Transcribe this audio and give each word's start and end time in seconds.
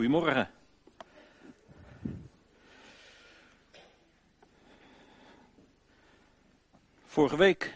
Goedemorgen. 0.00 0.50
Vorige 7.06 7.36
week 7.36 7.74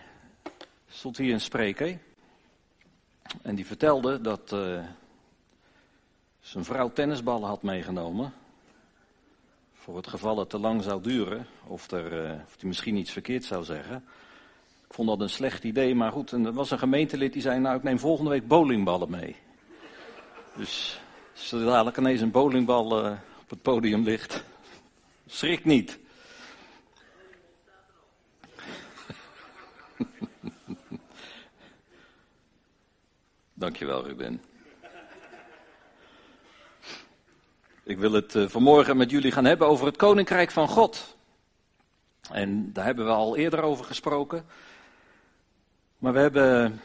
stond 0.89 1.17
hier 1.17 1.33
een 1.33 1.41
spreker 1.41 1.99
en 3.43 3.55
die 3.55 3.67
vertelde 3.67 4.21
dat 4.21 4.53
uh, 4.53 4.85
zijn 6.41 6.65
vrouw 6.65 6.93
tennisballen 6.93 7.48
had 7.48 7.62
meegenomen. 7.62 8.32
Voor 9.72 9.96
het 9.96 10.06
geval 10.06 10.38
het 10.38 10.50
te 10.50 10.59
lang 10.59 10.82
zou 10.82 11.02
duren 11.02 11.46
of, 11.66 11.91
er, 11.91 12.12
uh, 12.12 12.32
of 12.32 12.56
hij 12.59 12.68
misschien 12.68 12.96
iets 12.96 13.12
verkeerd 13.12 13.45
zou 13.45 13.64
zeggen. 13.64 14.04
Ik 14.86 14.95
vond 14.95 15.09
dat 15.09 15.20
een 15.20 15.30
slecht 15.30 15.64
idee, 15.64 15.95
maar 15.95 16.12
goed. 16.12 16.32
En 16.32 16.45
er 16.45 16.52
was 16.52 16.70
een 16.70 16.79
gemeentelid 16.79 17.32
die 17.32 17.43
zei, 17.43 17.61
nou 17.61 17.77
ik 17.77 17.82
neem 17.82 17.98
volgende 17.98 18.30
week 18.30 18.48
bowlingballen 18.48 19.11
mee. 19.11 19.36
Dus 20.56 21.02
als 21.35 21.53
er 21.53 21.64
dadelijk 21.64 21.96
ineens 21.96 22.21
een 22.21 22.30
bowlingbal 22.30 23.05
uh, 23.05 23.12
op 23.41 23.51
het 23.51 23.62
podium 23.62 24.02
ligt, 24.02 24.45
schrik 25.27 25.65
niet. 25.65 25.98
Dankjewel, 33.55 34.05
Ruben. 34.07 34.43
Ik 37.82 37.98
wil 37.98 38.12
het 38.12 38.35
uh, 38.35 38.48
vanmorgen 38.48 38.96
met 38.96 39.10
jullie 39.10 39.32
gaan 39.32 39.45
hebben 39.45 39.66
over 39.66 39.87
het 39.87 39.96
Koninkrijk 39.96 40.51
van 40.51 40.69
God. 40.69 41.16
En 42.30 42.73
daar 42.73 42.85
hebben 42.85 43.05
we 43.05 43.12
al 43.12 43.37
eerder 43.37 43.62
over 43.62 43.85
gesproken. 43.85 44.46
Maar 45.98 46.12
we 46.12 46.19
hebben 46.19 46.80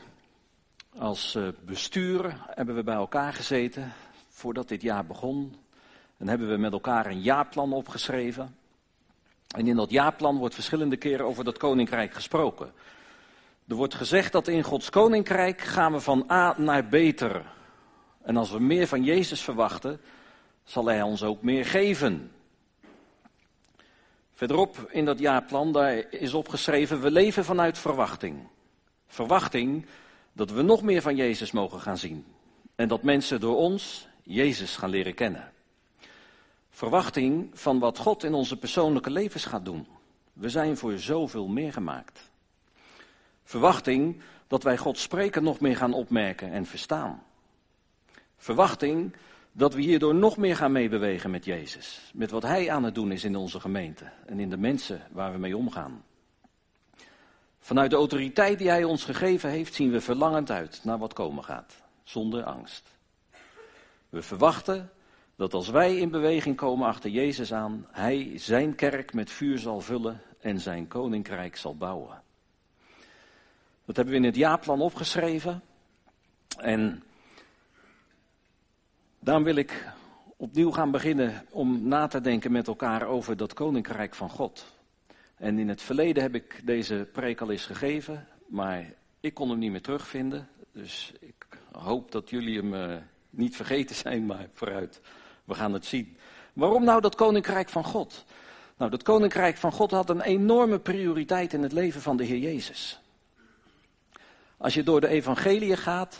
als 0.97 1.35
uh, 1.35 1.47
bestuur 1.65 2.35
hebben 2.45 2.75
we 2.75 2.83
bij 2.83 2.95
elkaar 2.95 3.33
gezeten 3.33 3.93
voordat 4.39 4.67
dit 4.67 4.81
jaar 4.81 5.05
begon. 5.05 5.55
En 6.17 6.27
hebben 6.27 6.49
we 6.49 6.57
met 6.57 6.71
elkaar 6.71 7.05
een 7.05 7.21
jaarplan 7.21 7.73
opgeschreven. 7.73 8.55
En 9.55 9.67
in 9.67 9.75
dat 9.75 9.89
jaarplan 9.89 10.37
wordt 10.37 10.55
verschillende 10.55 10.97
keren 10.97 11.25
over 11.25 11.43
dat 11.43 11.57
koninkrijk 11.57 12.13
gesproken. 12.13 12.71
Er 13.67 13.75
wordt 13.75 13.95
gezegd 13.95 14.31
dat 14.31 14.47
in 14.47 14.63
Gods 14.63 14.89
koninkrijk 14.89 15.61
gaan 15.61 15.91
we 15.91 15.99
van 15.99 16.25
A 16.31 16.55
naar 16.57 16.87
beter. 16.87 17.45
En 18.21 18.37
als 18.37 18.51
we 18.51 18.59
meer 18.59 18.87
van 18.87 19.03
Jezus 19.03 19.41
verwachten, 19.41 20.01
zal 20.63 20.85
Hij 20.85 21.01
ons 21.01 21.23
ook 21.23 21.41
meer 21.41 21.65
geven. 21.65 22.31
Verderop 24.33 24.89
in 24.91 25.05
dat 25.05 25.19
jaarplan 25.19 25.71
daar 25.71 26.13
is 26.13 26.33
opgeschreven, 26.33 27.01
we 27.01 27.11
leven 27.11 27.45
vanuit 27.45 27.77
verwachting. 27.77 28.47
Verwachting 29.07 29.85
dat 30.33 30.51
we 30.51 30.61
nog 30.61 30.81
meer 30.81 31.01
van 31.01 31.15
Jezus 31.15 31.51
mogen 31.51 31.79
gaan 31.79 31.97
zien. 31.97 32.25
En 32.75 32.87
dat 32.87 33.03
mensen 33.03 33.39
door 33.39 33.55
ons 33.57 34.08
Jezus 34.31 34.75
gaan 34.75 34.89
leren 34.89 35.13
kennen. 35.13 35.51
Verwachting 36.69 37.49
van 37.53 37.79
wat 37.79 37.97
God 37.97 38.23
in 38.23 38.33
onze 38.33 38.57
persoonlijke 38.57 39.09
levens 39.09 39.45
gaat 39.45 39.65
doen. 39.65 39.87
We 40.33 40.49
zijn 40.49 40.77
voor 40.77 40.97
zoveel 40.97 41.47
meer 41.47 41.73
gemaakt. 41.73 42.31
Verwachting 43.43 44.21
dat 44.47 44.63
wij 44.63 44.77
God 44.77 44.97
spreken 44.97 45.43
nog 45.43 45.59
meer 45.59 45.75
gaan 45.75 45.93
opmerken 45.93 46.51
en 46.51 46.65
verstaan. 46.65 47.23
Verwachting 48.37 49.15
dat 49.51 49.73
we 49.73 49.81
hierdoor 49.81 50.15
nog 50.15 50.37
meer 50.37 50.55
gaan 50.55 50.71
meebewegen 50.71 51.31
met 51.31 51.45
Jezus. 51.45 52.11
Met 52.13 52.31
wat 52.31 52.43
Hij 52.43 52.71
aan 52.71 52.83
het 52.83 52.95
doen 52.95 53.11
is 53.11 53.23
in 53.23 53.35
onze 53.35 53.59
gemeente 53.59 54.11
en 54.25 54.39
in 54.39 54.49
de 54.49 54.57
mensen 54.57 55.01
waar 55.11 55.31
we 55.31 55.37
mee 55.37 55.57
omgaan. 55.57 56.03
Vanuit 57.59 57.89
de 57.89 57.95
autoriteit 57.95 58.57
die 58.57 58.69
Hij 58.69 58.83
ons 58.83 59.03
gegeven 59.03 59.49
heeft, 59.49 59.73
zien 59.73 59.91
we 59.91 60.01
verlangend 60.01 60.51
uit 60.51 60.81
naar 60.83 60.97
wat 60.97 61.13
komen 61.13 61.43
gaat, 61.43 61.81
zonder 62.03 62.43
angst. 62.43 62.97
We 64.09 64.21
verwachten 64.21 64.91
dat 65.35 65.53
als 65.53 65.69
wij 65.69 65.97
in 65.97 66.09
beweging 66.09 66.55
komen 66.55 66.87
achter 66.87 67.09
Jezus 67.09 67.53
aan, 67.53 67.87
Hij 67.91 68.31
zijn 68.35 68.75
kerk 68.75 69.13
met 69.13 69.31
vuur 69.31 69.57
zal 69.57 69.81
vullen 69.81 70.21
en 70.39 70.59
zijn 70.59 70.87
koninkrijk 70.87 71.55
zal 71.55 71.75
bouwen. 71.75 72.21
Dat 73.85 73.95
hebben 73.95 74.13
we 74.13 74.19
in 74.19 74.25
het 74.25 74.35
jaarplan 74.35 74.81
opgeschreven. 74.81 75.61
En 76.57 77.03
daarom 79.19 79.43
wil 79.43 79.55
ik 79.55 79.87
opnieuw 80.37 80.71
gaan 80.71 80.91
beginnen 80.91 81.45
om 81.49 81.87
na 81.87 82.07
te 82.07 82.21
denken 82.21 82.51
met 82.51 82.67
elkaar 82.67 83.07
over 83.07 83.37
dat 83.37 83.53
koninkrijk 83.53 84.15
van 84.15 84.29
God. 84.29 84.65
En 85.35 85.59
in 85.59 85.69
het 85.69 85.81
verleden 85.81 86.23
heb 86.23 86.35
ik 86.35 86.61
deze 86.65 87.07
preek 87.11 87.41
al 87.41 87.51
eens 87.51 87.65
gegeven, 87.65 88.27
maar 88.47 88.93
ik 89.19 89.33
kon 89.33 89.49
hem 89.49 89.59
niet 89.59 89.71
meer 89.71 89.81
terugvinden. 89.81 90.47
Dus 90.71 91.13
ik 91.19 91.47
hoop 91.71 92.11
dat 92.11 92.29
jullie 92.29 92.57
hem 92.57 92.73
uh, 92.73 92.95
niet 93.29 93.55
vergeten 93.55 93.95
zijn, 93.95 94.25
maar 94.25 94.47
vooruit. 94.53 95.01
We 95.43 95.53
gaan 95.53 95.73
het 95.73 95.85
zien. 95.85 96.17
Waarom 96.53 96.83
nou 96.83 97.01
dat 97.01 97.15
koninkrijk 97.15 97.69
van 97.69 97.83
God? 97.83 98.25
Nou, 98.77 98.91
dat 98.91 99.03
koninkrijk 99.03 99.57
van 99.57 99.71
God 99.71 99.91
had 99.91 100.09
een 100.09 100.21
enorme 100.21 100.79
prioriteit 100.79 101.53
in 101.53 101.63
het 101.63 101.71
leven 101.71 102.01
van 102.01 102.17
de 102.17 102.23
Heer 102.23 102.37
Jezus. 102.37 102.99
Als 104.57 104.73
je 104.73 104.83
door 104.83 105.01
de 105.01 105.07
evangelie 105.07 105.77
gaat, 105.77 106.19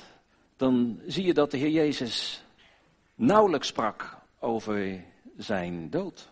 dan 0.58 1.00
zie 1.08 1.25
je 1.25 1.34
dat 1.34 1.52
de 1.52 1.58
Heer 1.58 1.70
Jezus 1.70 2.44
nauwelijks 3.16 3.68
sprak 3.68 4.18
over 4.40 5.03
zijn 5.38 5.90
dood. 5.90 6.30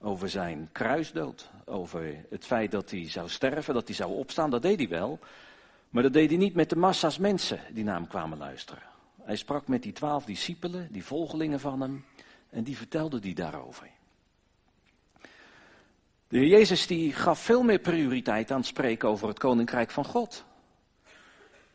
Over 0.00 0.28
zijn 0.28 0.68
kruisdood. 0.72 1.50
Over 1.64 2.24
het 2.30 2.44
feit 2.44 2.70
dat 2.70 2.90
hij 2.90 3.10
zou 3.10 3.28
sterven, 3.28 3.74
dat 3.74 3.86
hij 3.86 3.96
zou 3.96 4.12
opstaan. 4.12 4.50
Dat 4.50 4.62
deed 4.62 4.78
hij 4.78 4.88
wel. 4.88 5.18
Maar 5.90 6.02
dat 6.02 6.12
deed 6.12 6.28
hij 6.28 6.38
niet 6.38 6.54
met 6.54 6.70
de 6.70 6.76
massa's 6.76 7.18
mensen 7.18 7.60
die 7.70 7.84
naar 7.84 7.94
hem 7.94 8.06
kwamen 8.06 8.38
luisteren. 8.38 8.91
Hij 9.24 9.36
sprak 9.36 9.68
met 9.68 9.82
die 9.82 9.92
twaalf 9.92 10.24
discipelen, 10.24 10.88
die 10.90 11.04
volgelingen 11.04 11.60
van 11.60 11.80
hem, 11.80 12.04
en 12.50 12.64
die 12.64 12.76
vertelde 12.76 13.18
die 13.18 13.34
daarover. 13.34 13.90
De 16.28 16.38
Heer 16.38 16.48
Jezus 16.48 16.86
die 16.86 17.12
gaf 17.12 17.38
veel 17.38 17.62
meer 17.62 17.78
prioriteit 17.78 18.50
aan 18.50 18.58
het 18.58 18.66
spreken 18.66 19.08
over 19.08 19.28
het 19.28 19.38
koninkrijk 19.38 19.90
van 19.90 20.04
God. 20.04 20.44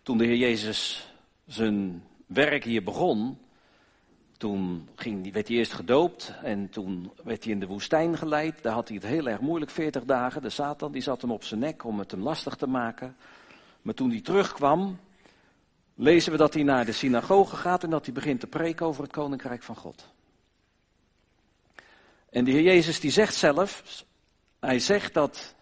Toen 0.01 0.17
de 0.17 0.25
Heer 0.25 0.37
Jezus 0.37 1.11
zijn 1.45 2.03
werk 2.25 2.63
hier 2.63 2.83
begon, 2.83 3.37
toen 4.37 4.89
ging, 4.95 5.33
werd 5.33 5.47
hij 5.47 5.57
eerst 5.57 5.73
gedoopt 5.73 6.33
en 6.43 6.69
toen 6.69 7.11
werd 7.23 7.43
hij 7.43 7.53
in 7.53 7.59
de 7.59 7.67
woestijn 7.67 8.17
geleid. 8.17 8.63
Daar 8.63 8.73
had 8.73 8.87
hij 8.87 8.97
het 8.97 9.05
heel 9.05 9.27
erg 9.27 9.39
moeilijk, 9.39 9.71
40 9.71 10.03
dagen. 10.03 10.41
De 10.41 10.49
Satan 10.49 10.91
die 10.91 11.01
zat 11.01 11.21
hem 11.21 11.31
op 11.31 11.43
zijn 11.43 11.59
nek 11.59 11.83
om 11.83 11.99
het 11.99 12.11
hem 12.11 12.21
lastig 12.21 12.55
te 12.55 12.67
maken. 12.67 13.15
Maar 13.81 13.93
toen 13.93 14.09
hij 14.09 14.21
terugkwam, 14.21 14.99
lezen 15.97 16.31
we 16.31 16.37
dat 16.37 16.53
hij 16.53 16.63
naar 16.63 16.85
de 16.85 16.91
synagoge 16.91 17.55
gaat 17.55 17.83
en 17.83 17.89
dat 17.89 18.05
hij 18.05 18.13
begint 18.13 18.39
te 18.39 18.47
preken 18.47 18.85
over 18.85 19.03
het 19.03 19.11
koninkrijk 19.11 19.63
van 19.63 19.75
God. 19.75 20.07
En 22.29 22.43
de 22.43 22.51
Heer 22.51 22.61
Jezus 22.61 22.99
die 22.99 23.11
zegt 23.11 23.35
zelf, 23.35 24.03
hij 24.59 24.79
zegt 24.79 25.13
dat 25.13 25.55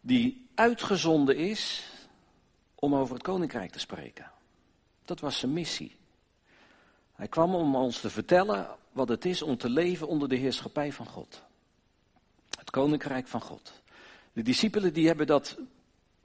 die 0.00 0.48
uitgezonden 0.54 1.36
is 1.36 1.90
om 2.74 2.94
over 2.94 3.14
het 3.14 3.22
koninkrijk 3.22 3.70
te 3.70 3.78
spreken. 3.78 4.30
Dat 5.04 5.20
was 5.20 5.38
zijn 5.38 5.52
missie. 5.52 5.96
Hij 7.14 7.28
kwam 7.28 7.54
om 7.54 7.76
ons 7.76 8.00
te 8.00 8.10
vertellen 8.10 8.68
wat 8.92 9.08
het 9.08 9.24
is 9.24 9.42
om 9.42 9.56
te 9.56 9.68
leven 9.68 10.08
onder 10.08 10.28
de 10.28 10.36
heerschappij 10.36 10.92
van 10.92 11.06
God. 11.06 11.42
Het 12.58 12.70
koninkrijk 12.70 13.26
van 13.26 13.40
God. 13.40 13.82
De 14.32 14.42
discipelen 14.42 14.92
die 14.92 15.06
hebben 15.06 15.26
dat 15.26 15.56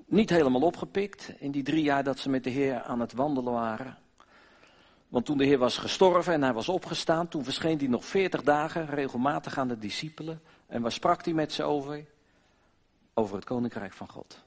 niet 0.09 0.29
helemaal 0.29 0.61
opgepikt 0.61 1.33
in 1.39 1.51
die 1.51 1.63
drie 1.63 1.83
jaar 1.83 2.03
dat 2.03 2.19
ze 2.19 2.29
met 2.29 2.43
de 2.43 2.49
Heer 2.49 2.81
aan 2.81 2.99
het 2.99 3.13
wandelen 3.13 3.53
waren. 3.53 3.97
Want 5.07 5.25
toen 5.25 5.37
de 5.37 5.45
Heer 5.45 5.57
was 5.57 5.77
gestorven 5.77 6.33
en 6.33 6.43
hij 6.43 6.53
was 6.53 6.69
opgestaan, 6.69 7.27
toen 7.27 7.43
verscheen 7.43 7.77
hij 7.77 7.87
nog 7.87 8.05
veertig 8.05 8.43
dagen 8.43 8.87
regelmatig 8.87 9.57
aan 9.57 9.67
de 9.67 9.77
discipelen. 9.77 10.41
En 10.67 10.81
waar 10.81 10.91
sprak 10.91 11.25
hij 11.25 11.33
met 11.33 11.51
ze 11.51 11.63
over? 11.63 12.05
Over 13.13 13.35
het 13.35 13.45
koninkrijk 13.45 13.93
van 13.93 14.07
God. 14.07 14.41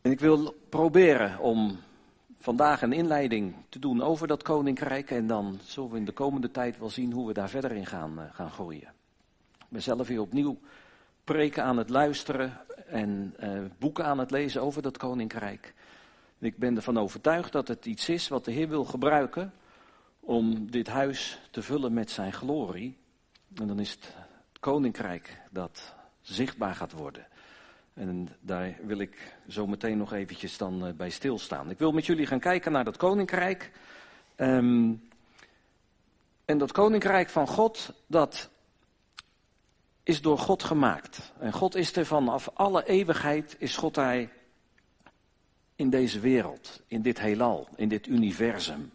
En 0.00 0.10
ik 0.10 0.20
wil 0.20 0.54
proberen 0.68 1.38
om 1.38 1.78
vandaag 2.38 2.82
een 2.82 2.92
inleiding 2.92 3.54
te 3.68 3.78
doen 3.78 4.02
over 4.02 4.26
dat 4.26 4.42
koninkrijk. 4.42 5.10
En 5.10 5.26
dan 5.26 5.58
zullen 5.64 5.90
we 5.90 5.96
in 5.96 6.04
de 6.04 6.12
komende 6.12 6.50
tijd 6.50 6.78
wel 6.78 6.90
zien 6.90 7.12
hoe 7.12 7.26
we 7.26 7.32
daar 7.32 7.48
verder 7.48 7.72
in 7.72 7.86
gaan, 7.86 8.12
uh, 8.18 8.24
gaan 8.32 8.50
groeien. 8.50 8.92
Ik 9.58 9.66
ben 9.68 9.82
zelf 9.82 10.06
hier 10.06 10.20
opnieuw 10.20 10.58
preken 11.28 11.64
aan 11.64 11.76
het 11.76 11.90
luisteren 11.90 12.60
en 12.86 13.34
uh, 13.40 13.60
boeken 13.78 14.04
aan 14.04 14.18
het 14.18 14.30
lezen 14.30 14.62
over 14.62 14.82
dat 14.82 14.96
koninkrijk. 14.96 15.74
Ik 16.38 16.58
ben 16.58 16.76
ervan 16.76 16.98
overtuigd 16.98 17.52
dat 17.52 17.68
het 17.68 17.86
iets 17.86 18.08
is 18.08 18.28
wat 18.28 18.44
de 18.44 18.52
Heer 18.52 18.68
wil 18.68 18.84
gebruiken 18.84 19.52
om 20.20 20.70
dit 20.70 20.86
huis 20.86 21.38
te 21.50 21.62
vullen 21.62 21.92
met 21.92 22.10
zijn 22.10 22.32
glorie. 22.32 22.96
En 23.54 23.66
dan 23.66 23.78
is 23.78 23.90
het 23.90 24.14
koninkrijk 24.60 25.40
dat 25.50 25.94
zichtbaar 26.20 26.74
gaat 26.74 26.92
worden. 26.92 27.26
En 27.94 28.28
daar 28.40 28.76
wil 28.82 28.98
ik 28.98 29.36
zo 29.48 29.66
meteen 29.66 29.98
nog 29.98 30.12
eventjes 30.12 30.58
dan 30.58 30.86
uh, 30.86 30.92
bij 30.92 31.10
stilstaan. 31.10 31.70
Ik 31.70 31.78
wil 31.78 31.92
met 31.92 32.06
jullie 32.06 32.26
gaan 32.26 32.40
kijken 32.40 32.72
naar 32.72 32.84
dat 32.84 32.96
koninkrijk. 32.96 33.72
Um, 34.36 35.08
en 36.44 36.58
dat 36.58 36.72
koninkrijk 36.72 37.28
van 37.28 37.46
God, 37.46 37.92
dat 38.06 38.50
is 40.08 40.20
door 40.20 40.38
God 40.38 40.62
gemaakt. 40.62 41.32
En 41.38 41.52
God 41.52 41.74
is 41.74 41.96
er 41.96 42.06
vanaf 42.06 42.50
alle 42.54 42.86
eeuwigheid, 42.86 43.56
is 43.58 43.76
God 43.76 43.94
daar 43.94 44.28
in 45.76 45.90
deze 45.90 46.20
wereld, 46.20 46.82
in 46.86 47.02
dit 47.02 47.20
heelal, 47.20 47.68
in 47.76 47.88
dit 47.88 48.06
universum. 48.06 48.92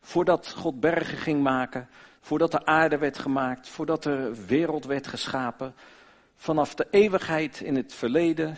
Voordat 0.00 0.48
God 0.48 0.80
bergen 0.80 1.18
ging 1.18 1.42
maken, 1.42 1.88
voordat 2.20 2.50
de 2.50 2.66
aarde 2.66 2.98
werd 2.98 3.18
gemaakt, 3.18 3.68
voordat 3.68 4.02
de 4.02 4.44
wereld 4.46 4.84
werd 4.84 5.06
geschapen, 5.06 5.74
vanaf 6.36 6.74
de 6.74 6.86
eeuwigheid 6.90 7.60
in 7.60 7.76
het 7.76 7.94
verleden 7.94 8.56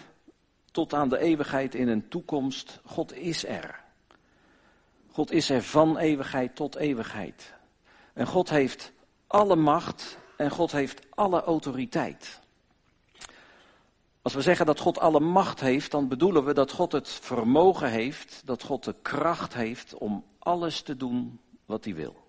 tot 0.70 0.94
aan 0.94 1.08
de 1.08 1.18
eeuwigheid 1.18 1.74
in 1.74 1.88
een 1.88 2.08
toekomst, 2.08 2.80
God 2.84 3.14
is 3.14 3.46
er. 3.46 3.80
God 5.12 5.30
is 5.30 5.50
er 5.50 5.62
van 5.62 5.98
eeuwigheid 5.98 6.56
tot 6.56 6.76
eeuwigheid. 6.76 7.54
En 8.12 8.26
God 8.26 8.50
heeft 8.50 8.92
alle 9.26 9.56
macht 9.56 10.18
en 10.36 10.50
God 10.50 10.72
heeft 10.72 11.00
alle 11.14 11.42
autoriteit. 11.42 12.40
Als 14.22 14.34
we 14.34 14.42
zeggen 14.42 14.66
dat 14.66 14.80
God 14.80 14.98
alle 14.98 15.20
macht 15.20 15.60
heeft, 15.60 15.90
dan 15.90 16.08
bedoelen 16.08 16.44
we 16.44 16.54
dat 16.54 16.72
God 16.72 16.92
het 16.92 17.08
vermogen 17.08 17.90
heeft, 17.90 18.42
dat 18.44 18.62
God 18.62 18.84
de 18.84 18.94
kracht 19.02 19.54
heeft 19.54 19.94
om 19.94 20.24
alles 20.38 20.82
te 20.82 20.96
doen 20.96 21.40
wat 21.64 21.84
hij 21.84 21.94
wil. 21.94 22.24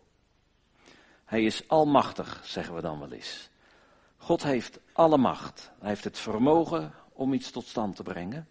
Hij 1.25 1.43
is 1.43 1.67
almachtig, 1.67 2.41
zeggen 2.43 2.75
we 2.75 2.81
dan 2.81 2.99
wel 2.99 3.11
eens. 3.11 3.49
God 4.17 4.43
heeft 4.43 4.79
alle 4.93 5.17
macht. 5.17 5.71
Hij 5.79 5.89
heeft 5.89 6.03
het 6.03 6.19
vermogen 6.19 6.93
om 7.13 7.33
iets 7.33 7.51
tot 7.51 7.67
stand 7.67 7.95
te 7.95 8.03
brengen. 8.03 8.47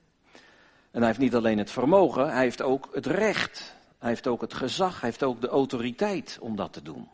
En 0.90 0.98
hij 1.02 1.06
heeft 1.06 1.18
niet 1.18 1.34
alleen 1.34 1.58
het 1.58 1.70
vermogen, 1.70 2.30
hij 2.30 2.42
heeft 2.42 2.62
ook 2.62 2.88
het 2.92 3.06
recht. 3.06 3.74
Hij 3.98 4.08
heeft 4.08 4.26
ook 4.26 4.40
het 4.40 4.54
gezag, 4.54 5.00
hij 5.00 5.08
heeft 5.08 5.22
ook 5.22 5.40
de 5.40 5.48
autoriteit 5.48 6.38
om 6.40 6.56
dat 6.56 6.72
te 6.72 6.82
doen. 6.82 7.08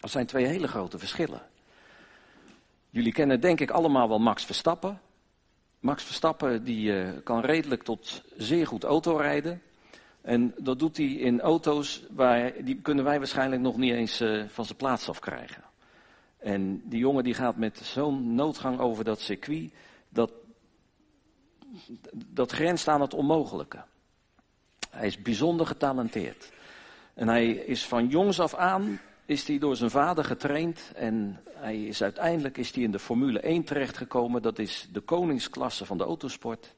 Dat 0.00 0.10
zijn 0.10 0.26
twee 0.26 0.46
hele 0.46 0.68
grote 0.68 0.98
verschillen. 0.98 1.42
Jullie 2.94 3.12
kennen 3.12 3.40
denk 3.40 3.60
ik 3.60 3.70
allemaal 3.70 4.08
wel 4.08 4.18
Max 4.18 4.44
Verstappen. 4.44 5.00
Max 5.80 6.04
Verstappen 6.04 6.64
die 6.64 6.92
uh, 6.92 7.08
kan 7.24 7.40
redelijk 7.40 7.82
tot 7.82 8.22
zeer 8.36 8.66
goed 8.66 8.84
autorijden. 8.84 9.62
En 10.20 10.54
dat 10.58 10.78
doet 10.78 10.96
hij 10.96 11.06
in 11.06 11.40
auto's 11.40 12.04
waar 12.10 12.52
die 12.64 12.80
kunnen 12.80 13.04
wij 13.04 13.18
waarschijnlijk 13.18 13.62
nog 13.62 13.76
niet 13.76 13.92
eens 13.92 14.20
uh, 14.20 14.44
van 14.48 14.64
zijn 14.64 14.78
plaats 14.78 15.08
afkrijgen. 15.08 15.62
En 16.38 16.82
die 16.84 16.98
jongen 16.98 17.24
die 17.24 17.34
gaat 17.34 17.56
met 17.56 17.78
zo'n 17.78 18.34
noodgang 18.34 18.78
over 18.78 19.04
dat 19.04 19.20
circuit, 19.20 19.72
dat, 20.08 20.32
dat 22.12 22.52
grenst 22.52 22.88
aan 22.88 23.00
het 23.00 23.14
onmogelijke. 23.14 23.84
Hij 24.90 25.06
is 25.06 25.22
bijzonder 25.22 25.66
getalenteerd. 25.66 26.52
En 27.14 27.28
hij 27.28 27.50
is 27.50 27.86
van 27.86 28.08
jongs 28.08 28.40
af 28.40 28.54
aan 28.54 29.00
is 29.26 29.46
hij 29.46 29.58
door 29.58 29.76
zijn 29.76 29.90
vader 29.90 30.24
getraind 30.24 30.92
en 30.94 31.40
hij 31.54 31.84
is 31.84 32.02
uiteindelijk 32.02 32.56
is 32.56 32.70
hij 32.74 32.82
in 32.82 32.90
de 32.90 32.98
Formule 32.98 33.40
1 33.40 33.64
terechtgekomen. 33.64 34.42
Dat 34.42 34.58
is 34.58 34.88
de 34.92 35.00
koningsklasse 35.00 35.84
van 35.86 35.98
de 35.98 36.04
autosport. 36.04 36.74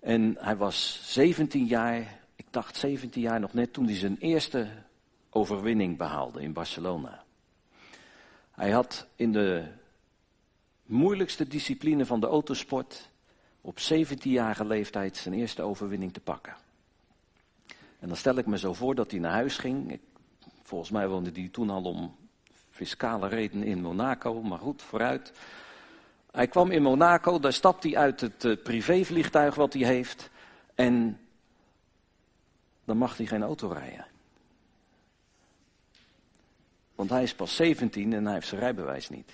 En 0.00 0.36
hij 0.38 0.56
was 0.56 1.00
17 1.02 1.66
jaar, 1.66 2.20
ik 2.36 2.46
dacht 2.50 2.76
17 2.76 3.22
jaar 3.22 3.40
nog 3.40 3.52
net, 3.52 3.72
toen 3.72 3.84
hij 3.84 3.96
zijn 3.96 4.16
eerste 4.18 4.68
overwinning 5.30 5.96
behaalde 5.96 6.42
in 6.42 6.52
Barcelona. 6.52 7.24
Hij 8.50 8.70
had 8.70 9.06
in 9.16 9.32
de 9.32 9.64
moeilijkste 10.84 11.48
discipline 11.48 12.06
van 12.06 12.20
de 12.20 12.26
autosport 12.26 13.10
op 13.60 13.78
17-jarige 13.78 14.64
leeftijd 14.64 15.16
zijn 15.16 15.34
eerste 15.34 15.62
overwinning 15.62 16.12
te 16.12 16.20
pakken. 16.20 16.56
En 17.98 18.08
dan 18.08 18.16
stel 18.16 18.36
ik 18.36 18.46
me 18.46 18.58
zo 18.58 18.72
voor 18.72 18.94
dat 18.94 19.10
hij 19.10 19.20
naar 19.20 19.32
huis 19.32 19.56
ging. 19.56 20.00
Volgens 20.66 20.90
mij 20.90 21.08
woonde 21.08 21.30
hij 21.34 21.48
toen 21.52 21.70
al 21.70 21.82
om 21.82 22.16
fiscale 22.70 23.28
redenen 23.28 23.66
in 23.66 23.82
Monaco, 23.82 24.42
maar 24.42 24.58
goed, 24.58 24.82
vooruit. 24.82 25.32
Hij 26.30 26.46
kwam 26.46 26.70
in 26.70 26.82
Monaco, 26.82 27.38
daar 27.38 27.52
stapt 27.52 27.82
hij 27.82 27.96
uit 27.96 28.20
het 28.20 28.44
uh, 28.44 28.56
privévliegtuig 28.62 29.54
wat 29.54 29.72
hij 29.72 29.82
heeft. 29.82 30.30
En 30.74 31.20
dan 32.84 32.96
mag 32.96 33.16
hij 33.16 33.26
geen 33.26 33.42
auto 33.42 33.68
rijden. 33.68 34.06
Want 36.94 37.10
hij 37.10 37.22
is 37.22 37.34
pas 37.34 37.56
17 37.56 38.12
en 38.12 38.24
hij 38.24 38.34
heeft 38.34 38.48
zijn 38.48 38.60
rijbewijs 38.60 39.08
niet. 39.08 39.32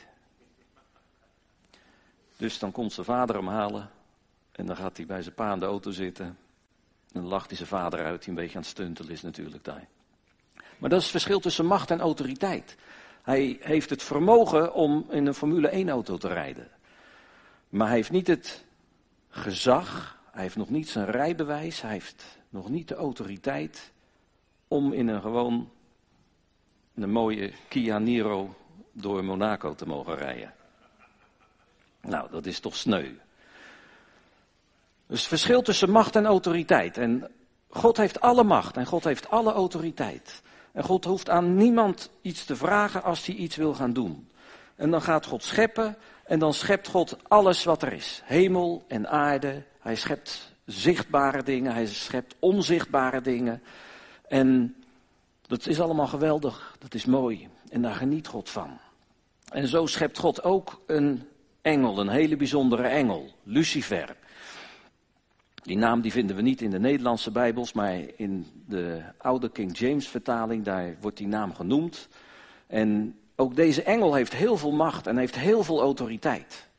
Dus 2.37 2.59
dan 2.59 2.73
komt 2.73 2.93
zijn 2.93 3.07
vader 3.07 3.37
hem 3.37 3.49
halen. 3.49 3.91
En 4.53 4.67
dan 4.67 4.77
gaat 4.77 4.97
hij 4.97 5.07
bij 5.07 5.23
zijn 5.23 5.35
pa 5.35 5.53
in 5.53 5.59
de 5.59 5.67
auto 5.67 5.91
zitten. 5.91 6.27
En 6.27 7.21
dan 7.21 7.27
lacht 7.27 7.49
hij 7.49 7.57
zijn 7.57 7.69
vader 7.69 8.05
uit, 8.05 8.21
die 8.21 8.29
een 8.29 8.35
beetje 8.35 8.55
aan 8.57 8.63
het 8.63 8.71
stuntelen 8.71 9.13
is 9.13 9.23
natuurlijk 9.23 9.65
daar. 9.65 9.87
Maar 10.83 10.91
dat 10.91 11.01
is 11.01 11.07
het 11.07 11.17
verschil 11.17 11.41
tussen 11.41 11.67
macht 11.67 11.91
en 11.91 12.01
autoriteit. 12.01 12.77
Hij 13.23 13.59
heeft 13.61 13.91
het 13.91 14.03
vermogen 14.03 14.75
om 14.75 15.07
in 15.11 15.27
een 15.27 15.35
Formule 15.35 15.69
1 15.69 15.89
auto 15.89 16.17
te 16.17 16.29
rijden. 16.29 16.69
Maar 17.69 17.87
hij 17.87 17.97
heeft 17.97 18.11
niet 18.11 18.27
het 18.27 18.65
gezag, 19.29 20.19
hij 20.31 20.43
heeft 20.43 20.57
nog 20.57 20.71
niet 20.71 20.89
zijn 20.89 21.11
rijbewijs, 21.11 21.81
hij 21.81 21.91
heeft 21.91 22.25
nog 22.49 22.69
niet 22.69 22.89
de 22.89 22.95
autoriteit 22.95 23.93
om 24.69 24.93
in 24.93 25.09
een 25.09 25.21
gewoon 25.21 25.71
een 26.95 27.11
mooie 27.11 27.53
Kia 27.69 27.99
Niro 27.99 28.55
door 28.93 29.25
Monaco 29.25 29.75
te 29.75 29.87
mogen 29.87 30.17
rijden. 30.17 30.55
Nou, 32.01 32.31
dat 32.31 32.47
is 32.47 32.61
toch 32.61 32.77
sneu. 32.77 33.09
Dus 35.07 35.19
het 35.19 35.29
verschil 35.29 35.63
tussen 35.63 35.91
macht 35.91 36.17
en 36.17 36.27
autoriteit. 36.27 36.99
En 36.99 37.31
God 37.69 37.97
heeft 37.97 38.21
alle 38.21 38.45
macht 38.45 38.77
en 38.77 38.87
God 38.87 39.05
heeft 39.05 39.31
alle 39.31 39.53
autoriteit. 39.53 40.43
En 40.73 40.85
God 40.85 41.05
hoeft 41.05 41.31
aan 41.31 41.55
niemand 41.55 42.11
iets 42.21 42.45
te 42.45 42.57
vragen 42.57 43.03
als 43.03 43.27
hij 43.27 43.35
iets 43.35 43.57
wil 43.57 43.75
gaan 43.75 43.93
doen. 43.93 44.29
En 44.77 44.91
dan 44.91 45.03
gaat 45.03 45.27
God 45.27 45.43
scheppen 45.43 45.97
en 46.25 46.39
dan 46.39 46.55
schept 46.55 46.89
God 46.89 47.17
alles 47.29 47.65
wat 47.65 47.83
er 47.83 47.93
is. 47.93 48.23
Hemel 48.25 48.85
en 48.89 49.09
aarde. 49.09 49.63
Hij 49.81 49.97
schept 49.97 50.55
zichtbare 50.65 51.43
dingen, 51.43 51.73
hij 51.73 51.87
schept 51.87 52.35
onzichtbare 52.39 53.21
dingen. 53.21 53.63
En 54.29 54.77
dat 55.47 55.67
is 55.67 55.81
allemaal 55.81 56.07
geweldig, 56.07 56.77
dat 56.79 56.95
is 56.95 57.05
mooi. 57.05 57.49
En 57.71 57.83
daar 57.83 57.95
geniet 57.95 58.27
God 58.27 58.51
van. 58.51 58.79
En 59.49 59.69
zo 59.69 59.87
schept 59.87 60.19
God 60.19 60.45
ook 60.45 60.83
een 60.87 61.29
engel, 61.63 61.99
een 61.99 62.09
hele 62.09 62.37
bijzondere 62.37 62.87
engel, 62.87 63.31
Lucifer. 63.43 64.17
Die 65.63 65.77
naam 65.77 66.01
die 66.01 66.13
vinden 66.13 66.37
we 66.37 66.43
niet 66.43 66.61
in 66.61 66.71
de 66.71 66.79
Nederlandse 66.79 67.31
Bijbels, 67.31 67.73
maar 67.73 68.01
in 68.17 68.47
de 68.67 69.03
oude 69.19 69.51
King 69.51 69.79
James 69.79 70.09
vertaling, 70.09 70.65
daar 70.65 70.97
wordt 71.01 71.17
die 71.17 71.27
naam 71.27 71.55
genoemd. 71.55 72.09
En 72.67 73.19
ook 73.37 73.57
deze 73.57 73.83
engel 73.83 74.15
heeft 74.15 74.35
heel 74.35 74.57
veel 74.57 74.73
macht 74.73 75.07
en 75.07 75.17
heeft 75.17 75.39
heel 75.39 75.63
veel 75.63 75.81
autoriteit. 75.81 76.71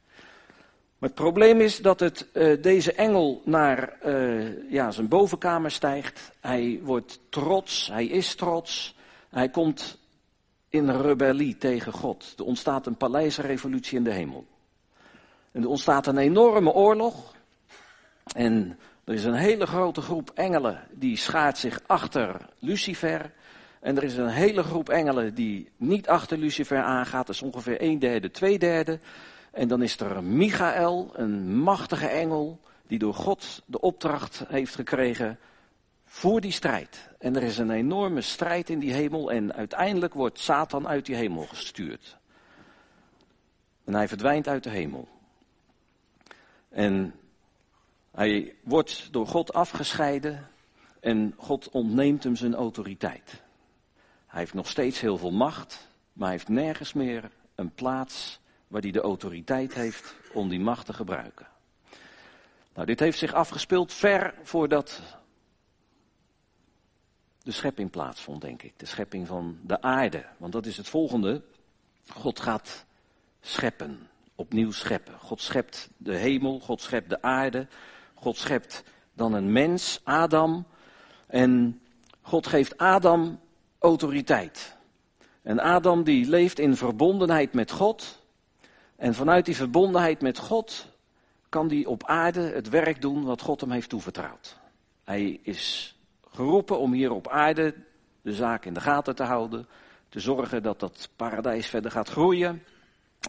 Maar 0.98 1.10
het 1.10 1.22
probleem 1.22 1.62
is 1.62 1.78
dat 1.78 2.00
het, 2.00 2.28
uh, 2.34 2.62
deze 2.62 2.94
engel 2.94 3.42
naar 3.46 3.98
uh, 4.06 4.72
ja, 4.72 4.92
zijn 4.92 5.08
bovenkamer 5.08 5.72
stijgt. 5.72 6.32
Hij 6.40 6.80
wordt 6.84 7.20
trots, 7.30 7.88
hij 7.88 8.06
is 8.06 8.36
trots. 8.36 8.96
Hij 9.30 9.50
komt 9.50 9.98
in 10.70 10.90
rebellie 10.90 11.58
tegen 11.58 11.94
God. 11.94 12.34
Er 12.38 12.44
ontstaat 12.44 12.86
een 12.86 12.98
paleisrevolutie 12.98 13.98
in 13.98 14.04
de 14.04 14.12
hemel. 14.12 14.46
En 15.52 15.62
er 15.62 15.70
ontstaat 15.70 16.08
een 16.08 16.18
enorme 16.18 16.72
oorlog. 16.72 17.34
En 18.36 18.80
er 19.04 19.14
is 19.14 19.24
een 19.24 19.34
hele 19.34 19.66
grote 19.66 20.02
groep 20.02 20.32
engelen 20.34 20.88
die 20.92 21.18
schaart 21.18 21.58
zich 21.58 21.82
achter 21.86 22.50
Lucifer. 22.60 23.32
En 23.80 23.98
er 23.98 24.04
is 24.04 24.18
een 24.18 24.28
hele 24.28 24.64
groep 24.64 24.90
engelen 24.90 25.34
die 25.34 25.70
niet 25.78 26.08
achter 26.08 26.38
Lucifer 26.38 26.84
aangaat. 26.84 27.28
Dat 27.28 27.36
is 27.36 27.42
ongeveer 27.42 27.82
een 27.82 28.00
derde, 28.00 28.32
twee 28.32 28.60
derde. 28.60 29.00
En 29.52 29.68
dan 29.68 29.82
is 29.82 30.00
er 30.00 30.24
Michael, 30.24 31.12
een 31.14 31.58
machtige 31.58 32.08
engel, 32.08 32.60
die 32.88 33.00
door 33.00 33.14
God 33.14 33.62
de 33.66 33.80
opdracht 33.80 34.44
heeft 34.48 34.76
gekregen 34.76 35.40
voor 36.06 36.42
die 36.42 36.52
strijd. 36.52 37.10
En 37.20 37.36
er 37.36 37.44
is 37.44 37.58
een 37.58 37.72
enorme 37.72 38.22
strijd 38.22 38.70
in 38.70 38.80
die 38.80 38.94
hemel 38.94 39.32
en 39.32 39.54
uiteindelijk 39.54 40.14
wordt 40.14 40.40
Satan 40.40 40.88
uit 40.88 41.06
die 41.06 41.16
hemel 41.16 41.46
gestuurd. 41.46 42.18
En 43.86 43.94
hij 43.94 44.08
verdwijnt 44.08 44.48
uit 44.48 44.64
de 44.64 44.70
hemel. 44.70 45.08
En 46.70 47.14
hij 48.16 48.56
wordt 48.64 49.08
door 49.12 49.28
God 49.28 49.54
afgescheiden 49.54 50.48
en 51.00 51.34
God 51.38 51.70
ontneemt 51.70 52.24
hem 52.24 52.36
zijn 52.36 52.56
autoriteit. 52.56 53.42
Hij 54.26 54.40
heeft 54.40 54.54
nog 54.54 54.68
steeds 54.68 55.00
heel 55.00 55.18
veel 55.18 55.32
macht, 55.32 55.88
maar 56.14 56.28
hij 56.28 56.38
heeft 56.38 56.50
nergens 56.50 56.94
meer 56.94 57.32
een 57.56 57.74
plaats 57.74 58.40
waar 58.68 58.82
hij 58.82 58.92
de 58.92 59.02
autoriteit 59.02 59.74
heeft 59.74 60.16
om 60.34 60.50
die 60.50 60.60
macht 60.60 60.86
te 60.86 60.94
gebruiken. 60.94 61.48
Nou, 62.74 62.88
dit 62.88 63.00
heeft 63.00 63.18
zich 63.18 63.34
afgespeeld 63.34 63.94
ver 63.94 64.34
voordat 64.44 65.02
de 67.44 67.52
schepping 67.52 67.92
plaatsvond, 67.92 68.42
denk 68.42 68.64
ik. 68.64 68.74
De 68.78 68.86
schepping 68.86 69.28
van 69.28 69.60
de 69.62 69.82
aarde. 69.82 70.26
Want 70.38 70.54
dat 70.54 70.66
is 70.66 70.78
het 70.78 70.88
volgende. 70.88 71.42
God 72.08 72.40
gaat 72.40 72.86
scheppen, 73.42 74.10
opnieuw 74.36 74.72
scheppen. 74.72 75.20
God 75.20 75.42
schept 75.42 75.90
de 75.98 76.16
hemel, 76.16 76.60
God 76.60 76.82
schept 76.82 77.10
de 77.10 77.22
aarde, 77.22 77.68
God 78.24 78.38
schept 78.38 78.84
dan 79.14 79.34
een 79.34 79.52
mens, 79.52 80.02
Adam. 80.04 80.66
En 81.28 81.82
God 82.22 82.48
geeft 82.48 82.78
Adam 82.78 83.40
autoriteit. 83.80 84.76
En 85.42 85.60
Adam 85.60 86.04
die 86.04 86.30
leeft 86.30 86.60
in 86.60 86.76
verbondenheid 86.76 87.54
met 87.54 87.72
God. 87.72 88.22
En 88.96 89.14
vanuit 89.14 89.46
die 89.46 89.56
verbondenheid 89.56 90.22
met 90.22 90.38
God 90.38 90.88
kan 91.50 91.68
hij 91.68 91.86
op 91.86 92.04
aarde 92.06 92.42
het 92.42 92.70
werk 92.70 93.02
doen 93.02 93.24
wat 93.24 93.42
God 93.42 93.62
hem 93.62 93.72
heeft 93.72 93.90
toevertrouwd. 93.90 94.58
Hij 95.04 95.40
is 95.42 95.96
geroepen 96.32 96.80
om 96.80 96.94
hier 96.94 97.12
op 97.12 97.28
aarde 97.28 97.76
de 98.22 98.34
zaak 98.34 98.66
in 98.66 98.74
de 98.74 98.82
gaten 98.82 99.16
te 99.16 99.24
houden, 99.24 99.68
te 100.10 100.20
zorgen 100.20 100.64
dat 100.64 100.80
dat 100.80 101.10
paradijs 101.16 101.68
verder 101.68 101.92
gaat 101.92 102.10
groeien. 102.10 102.64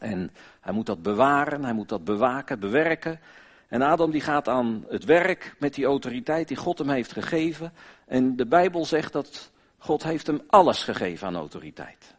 En 0.00 0.30
hij 0.60 0.72
moet 0.72 0.86
dat 0.86 1.02
bewaren, 1.02 1.64
hij 1.64 1.72
moet 1.72 1.88
dat 1.88 2.04
bewaken, 2.04 2.60
bewerken. 2.60 3.20
En 3.74 3.82
Adam 3.82 4.10
die 4.10 4.20
gaat 4.20 4.48
aan 4.48 4.84
het 4.88 5.04
werk 5.04 5.56
met 5.58 5.74
die 5.74 5.84
autoriteit 5.84 6.48
die 6.48 6.56
God 6.56 6.78
hem 6.78 6.88
heeft 6.88 7.12
gegeven. 7.12 7.72
En 8.06 8.36
de 8.36 8.46
Bijbel 8.46 8.84
zegt 8.84 9.12
dat 9.12 9.50
God 9.78 10.02
heeft 10.02 10.26
hem 10.26 10.42
alles 10.46 10.82
gegeven 10.82 11.26
aan 11.26 11.36
autoriteit. 11.36 12.14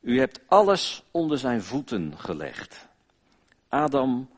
U 0.00 0.18
hebt 0.18 0.40
alles 0.46 1.02
onder 1.10 1.38
zijn 1.38 1.62
voeten 1.62 2.18
gelegd. 2.18 2.88
Adam, 3.68 4.28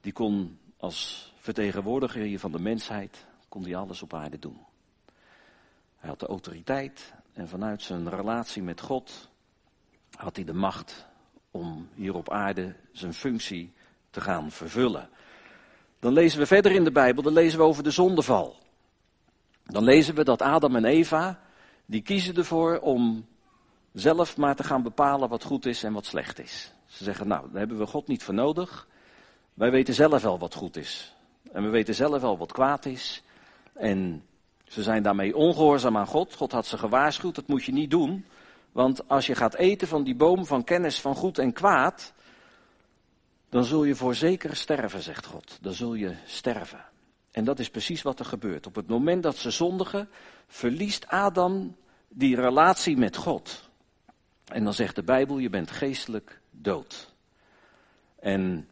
die 0.00 0.12
kon 0.12 0.58
als 0.76 1.32
vertegenwoordiger 1.36 2.22
hier 2.22 2.38
van 2.38 2.52
de 2.52 2.60
mensheid, 2.60 3.26
kon 3.48 3.62
hij 3.62 3.76
alles 3.76 4.02
op 4.02 4.14
aarde 4.14 4.38
doen. 4.38 4.58
Hij 5.96 6.08
had 6.08 6.20
de 6.20 6.26
autoriteit 6.26 7.12
en 7.32 7.48
vanuit 7.48 7.82
zijn 7.82 8.08
relatie 8.08 8.62
met 8.62 8.80
God 8.80 9.28
had 10.14 10.36
hij 10.36 10.44
de 10.44 10.54
macht 10.54 11.06
om 11.50 11.88
hier 11.94 12.14
op 12.14 12.30
aarde 12.30 12.74
zijn 12.92 13.14
functie 13.14 13.72
te 14.10 14.20
gaan 14.20 14.50
vervullen. 14.50 15.08
Dan 16.00 16.12
lezen 16.12 16.38
we 16.38 16.46
verder 16.46 16.72
in 16.72 16.84
de 16.84 16.92
Bijbel, 16.92 17.22
dan 17.22 17.32
lezen 17.32 17.58
we 17.58 17.64
over 17.64 17.82
de 17.82 17.90
zondeval. 17.90 18.56
Dan 19.64 19.84
lezen 19.84 20.14
we 20.14 20.24
dat 20.24 20.42
Adam 20.42 20.76
en 20.76 20.84
Eva, 20.84 21.40
die 21.86 22.02
kiezen 22.02 22.36
ervoor 22.36 22.78
om 22.78 23.26
zelf 23.92 24.36
maar 24.36 24.56
te 24.56 24.64
gaan 24.64 24.82
bepalen 24.82 25.28
wat 25.28 25.44
goed 25.44 25.66
is 25.66 25.82
en 25.82 25.92
wat 25.92 26.06
slecht 26.06 26.38
is. 26.38 26.72
Ze 26.86 27.04
zeggen, 27.04 27.28
nou, 27.28 27.48
daar 27.50 27.58
hebben 27.58 27.78
we 27.78 27.86
God 27.86 28.06
niet 28.06 28.22
voor 28.22 28.34
nodig. 28.34 28.88
Wij 29.54 29.70
weten 29.70 29.94
zelf 29.94 30.22
wel 30.22 30.38
wat 30.38 30.54
goed 30.54 30.76
is. 30.76 31.14
En 31.52 31.62
we 31.62 31.68
weten 31.68 31.94
zelf 31.94 32.20
wel 32.20 32.38
wat 32.38 32.52
kwaad 32.52 32.86
is. 32.86 33.22
En 33.72 34.24
ze 34.66 34.82
zijn 34.82 35.02
daarmee 35.02 35.36
ongehoorzaam 35.36 35.96
aan 35.96 36.06
God. 36.06 36.34
God 36.34 36.52
had 36.52 36.66
ze 36.66 36.78
gewaarschuwd, 36.78 37.34
dat 37.34 37.46
moet 37.46 37.64
je 37.64 37.72
niet 37.72 37.90
doen. 37.90 38.24
Want 38.72 39.08
als 39.08 39.26
je 39.26 39.34
gaat 39.34 39.54
eten 39.54 39.88
van 39.88 40.04
die 40.04 40.14
boom 40.14 40.46
van 40.46 40.64
kennis 40.64 41.00
van 41.00 41.14
goed 41.14 41.38
en 41.38 41.52
kwaad, 41.52 42.12
dan 43.48 43.64
zul 43.64 43.84
je 43.84 43.94
voorzeker 43.94 44.56
sterven, 44.56 45.02
zegt 45.02 45.26
God. 45.26 45.58
Dan 45.60 45.72
zul 45.72 45.94
je 45.94 46.14
sterven. 46.26 46.84
En 47.30 47.44
dat 47.44 47.58
is 47.58 47.70
precies 47.70 48.02
wat 48.02 48.18
er 48.18 48.24
gebeurt. 48.24 48.66
Op 48.66 48.74
het 48.74 48.86
moment 48.86 49.22
dat 49.22 49.36
ze 49.36 49.50
zondigen, 49.50 50.08
verliest 50.46 51.06
Adam 51.06 51.76
die 52.08 52.36
relatie 52.36 52.96
met 52.96 53.16
God. 53.16 53.68
En 54.44 54.64
dan 54.64 54.74
zegt 54.74 54.94
de 54.94 55.02
Bijbel, 55.02 55.38
je 55.38 55.50
bent 55.50 55.70
geestelijk 55.70 56.40
dood. 56.50 57.14
En 58.18 58.68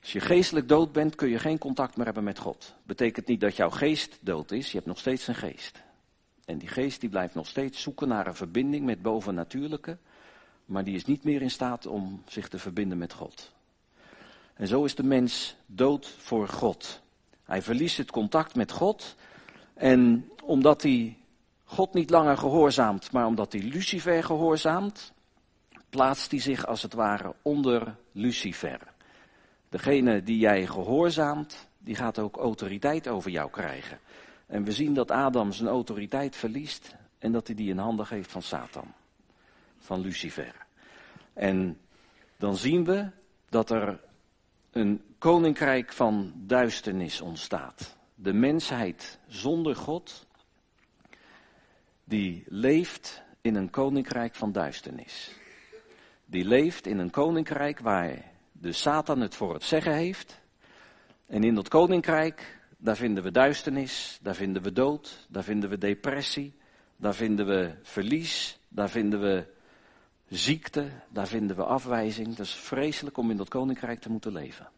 als 0.00 0.12
je 0.12 0.20
geestelijk 0.20 0.68
dood 0.68 0.92
bent, 0.92 1.14
kun 1.14 1.28
je 1.28 1.38
geen 1.38 1.58
contact 1.58 1.96
meer 1.96 2.04
hebben 2.04 2.24
met 2.24 2.38
God. 2.38 2.74
Betekent 2.82 3.26
niet 3.26 3.40
dat 3.40 3.56
jouw 3.56 3.70
geest 3.70 4.18
dood 4.20 4.50
is, 4.50 4.66
je 4.66 4.76
hebt 4.76 4.88
nog 4.88 4.98
steeds 4.98 5.26
een 5.26 5.34
geest. 5.34 5.82
En 6.44 6.58
die 6.58 6.68
geest 6.68 7.00
die 7.00 7.10
blijft 7.10 7.34
nog 7.34 7.46
steeds 7.46 7.82
zoeken 7.82 8.08
naar 8.08 8.26
een 8.26 8.34
verbinding 8.34 8.84
met 8.84 9.02
bovennatuurlijke, 9.02 9.98
maar 10.64 10.84
die 10.84 10.94
is 10.94 11.04
niet 11.04 11.24
meer 11.24 11.42
in 11.42 11.50
staat 11.50 11.86
om 11.86 12.22
zich 12.28 12.48
te 12.48 12.58
verbinden 12.58 12.98
met 12.98 13.12
God. 13.12 13.56
En 14.58 14.66
zo 14.66 14.84
is 14.84 14.94
de 14.94 15.02
mens 15.02 15.56
dood 15.66 16.14
voor 16.18 16.48
God. 16.48 17.00
Hij 17.44 17.62
verliest 17.62 17.96
het 17.96 18.10
contact 18.10 18.54
met 18.54 18.72
God 18.72 19.16
en 19.74 20.30
omdat 20.42 20.82
hij 20.82 21.16
God 21.64 21.94
niet 21.94 22.10
langer 22.10 22.36
gehoorzaamt, 22.36 23.12
maar 23.12 23.26
omdat 23.26 23.52
hij 23.52 23.62
Lucifer 23.62 24.24
gehoorzaamt, 24.24 25.12
plaatst 25.90 26.30
hij 26.30 26.40
zich 26.40 26.66
als 26.66 26.82
het 26.82 26.94
ware 26.94 27.34
onder 27.42 27.96
Lucifer. 28.12 28.80
Degene 29.68 30.22
die 30.22 30.38
jij 30.38 30.66
gehoorzaamt, 30.66 31.68
die 31.78 31.94
gaat 31.94 32.18
ook 32.18 32.36
autoriteit 32.36 33.08
over 33.08 33.30
jou 33.30 33.50
krijgen. 33.50 33.98
En 34.46 34.64
we 34.64 34.72
zien 34.72 34.94
dat 34.94 35.10
Adam 35.10 35.52
zijn 35.52 35.68
autoriteit 35.68 36.36
verliest 36.36 36.96
en 37.18 37.32
dat 37.32 37.46
hij 37.46 37.56
die 37.56 37.70
in 37.70 37.78
handen 37.78 38.06
geeft 38.06 38.30
van 38.30 38.42
Satan, 38.42 38.92
van 39.78 40.00
Lucifer. 40.00 40.54
En 41.32 41.78
dan 42.36 42.56
zien 42.56 42.84
we 42.84 43.10
dat 43.48 43.70
er 43.70 44.06
een 44.78 45.02
koninkrijk 45.18 45.92
van 45.92 46.32
duisternis 46.36 47.20
ontstaat. 47.20 47.96
De 48.14 48.32
mensheid 48.32 49.18
zonder 49.26 49.76
God, 49.76 50.26
die 52.04 52.44
leeft 52.46 53.22
in 53.40 53.54
een 53.54 53.70
koninkrijk 53.70 54.34
van 54.34 54.52
duisternis. 54.52 55.30
Die 56.24 56.44
leeft 56.44 56.86
in 56.86 56.98
een 56.98 57.10
koninkrijk 57.10 57.78
waar 57.78 58.24
de 58.52 58.72
Satan 58.72 59.20
het 59.20 59.34
voor 59.34 59.54
het 59.54 59.62
zeggen 59.62 59.94
heeft. 59.94 60.40
En 61.26 61.44
in 61.44 61.54
dat 61.54 61.68
koninkrijk, 61.68 62.58
daar 62.76 62.96
vinden 62.96 63.22
we 63.22 63.30
duisternis, 63.30 64.18
daar 64.22 64.34
vinden 64.34 64.62
we 64.62 64.72
dood, 64.72 65.26
daar 65.28 65.44
vinden 65.44 65.70
we 65.70 65.78
depressie, 65.78 66.54
daar 66.96 67.14
vinden 67.14 67.46
we 67.46 67.74
verlies, 67.82 68.58
daar 68.68 68.90
vinden 68.90 69.20
we 69.20 69.56
ziekte, 70.28 70.90
daar 71.08 71.26
vinden 71.26 71.56
we 71.56 71.64
afwijzing. 71.64 72.26
Dat 72.28 72.46
is 72.46 72.54
vreselijk 72.54 73.16
om 73.16 73.30
in 73.30 73.36
dat 73.36 73.48
koninkrijk 73.48 74.00
te 74.00 74.10
moeten 74.10 74.32
leven. 74.32 74.68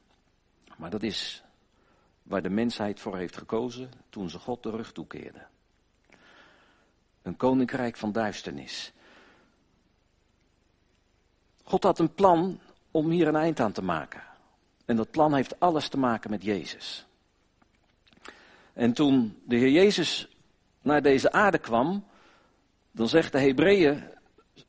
Maar 0.76 0.90
dat 0.90 1.02
is 1.02 1.42
waar 2.22 2.42
de 2.42 2.50
mensheid 2.50 3.00
voor 3.00 3.16
heeft 3.16 3.36
gekozen 3.36 3.90
toen 4.08 4.30
ze 4.30 4.38
God 4.38 4.62
de 4.62 4.70
rug 4.70 4.92
toekeerde. 4.92 5.46
Een 7.22 7.36
koninkrijk 7.36 7.96
van 7.96 8.12
duisternis. 8.12 8.92
God 11.64 11.82
had 11.82 11.98
een 11.98 12.14
plan 12.14 12.60
om 12.90 13.10
hier 13.10 13.28
een 13.28 13.36
eind 13.36 13.60
aan 13.60 13.72
te 13.72 13.82
maken. 13.82 14.22
En 14.84 14.96
dat 14.96 15.10
plan 15.10 15.34
heeft 15.34 15.60
alles 15.60 15.88
te 15.88 15.98
maken 15.98 16.30
met 16.30 16.42
Jezus. 16.42 17.06
En 18.72 18.92
toen 18.92 19.42
de 19.44 19.56
Heer 19.56 19.70
Jezus 19.70 20.28
naar 20.82 21.02
deze 21.02 21.32
aarde 21.32 21.58
kwam, 21.58 22.04
dan 22.90 23.08
zegt 23.08 23.32
de 23.32 23.40
Hebreeën 23.40 24.02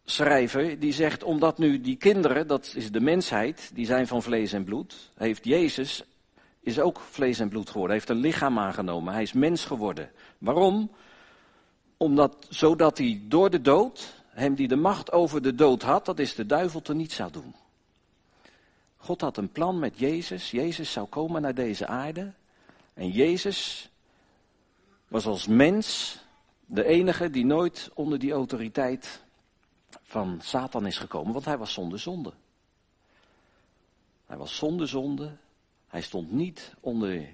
schrijver, 0.06 0.80
die 0.80 0.94
zegt, 0.94 1.24
omdat 1.24 1.58
nu 1.58 1.82
die 1.82 1.96
kinderen, 1.96 2.48
dat 2.48 2.74
is 2.76 2.92
de 2.92 3.00
mensheid, 3.00 3.72
die 3.74 3.86
zijn 3.86 4.08
van 4.08 4.24
vlees 4.24 4.54
en 4.54 4.64
bloed, 4.64 5.12
heeft 5.16 5.46
Jezus, 5.46 6.04
is 6.60 6.80
ook 6.80 7.00
vlees 7.00 7.40
en 7.40 7.50
bloed 7.50 7.70
geworden, 7.70 7.96
heeft 7.96 8.10
een 8.10 8.16
lichaam 8.20 8.60
aangenomen, 8.60 9.14
hij 9.14 9.22
is 9.22 9.34
mens 9.34 9.66
geworden. 9.66 10.12
Waarom? 10.38 10.92
Omdat, 11.98 12.48
zodat 12.50 12.98
hij 12.98 13.22
door 13.24 13.50
de 13.50 13.62
dood, 13.62 14.14
hem 14.30 14.56
die 14.56 14.68
de 14.68 14.76
macht 14.76 15.12
over 15.12 15.42
de 15.42 15.56
dood 15.56 15.82
had, 15.82 16.06
dat 16.06 16.20
is 16.20 16.36
de 16.36 16.46
duivel, 16.46 16.82
te 16.82 16.94
niet 16.94 17.12
zou 17.12 17.32
doen. 17.32 17.54
God 19.02 19.22
had 19.22 19.38
een 19.38 19.52
plan 19.52 19.80
met 19.80 20.00
Jezus. 20.00 20.52
Jezus 20.52 20.92
zou 20.92 21.08
komen 21.08 21.42
naar 21.42 21.54
deze 21.54 21.88
aarde. 21.88 22.34
En 22.94 23.10
Jezus 23.10 23.90
was 25.08 25.26
als 25.26 25.48
mens 25.48 26.18
de 26.66 26.86
enige 26.86 27.30
die 27.30 27.46
nooit 27.46 27.90
onder 27.94 28.20
die 28.20 28.32
autoriteit 28.32 29.21
van 30.12 30.40
Satan 30.42 30.86
is 30.86 30.98
gekomen, 30.98 31.34
want 31.34 31.46
hij 31.46 31.58
was 31.58 31.74
zonder 31.74 32.00
zonde. 32.00 32.34
Hij 34.26 34.38
was 34.38 34.56
zonder 34.56 34.88
zonde. 34.88 35.32
Hij 35.88 36.02
stond 36.02 36.32
niet 36.32 36.74
onder 36.80 37.30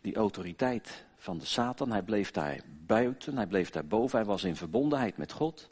die 0.00 0.16
autoriteit 0.16 1.04
van 1.16 1.38
de 1.38 1.44
Satan. 1.44 1.90
Hij 1.90 2.02
bleef 2.02 2.30
daar 2.30 2.60
buiten, 2.86 3.36
hij 3.36 3.46
bleef 3.46 3.70
daar 3.70 3.86
boven, 3.86 4.18
hij 4.18 4.26
was 4.26 4.44
in 4.44 4.56
verbondenheid 4.56 5.16
met 5.16 5.32
God. 5.32 5.68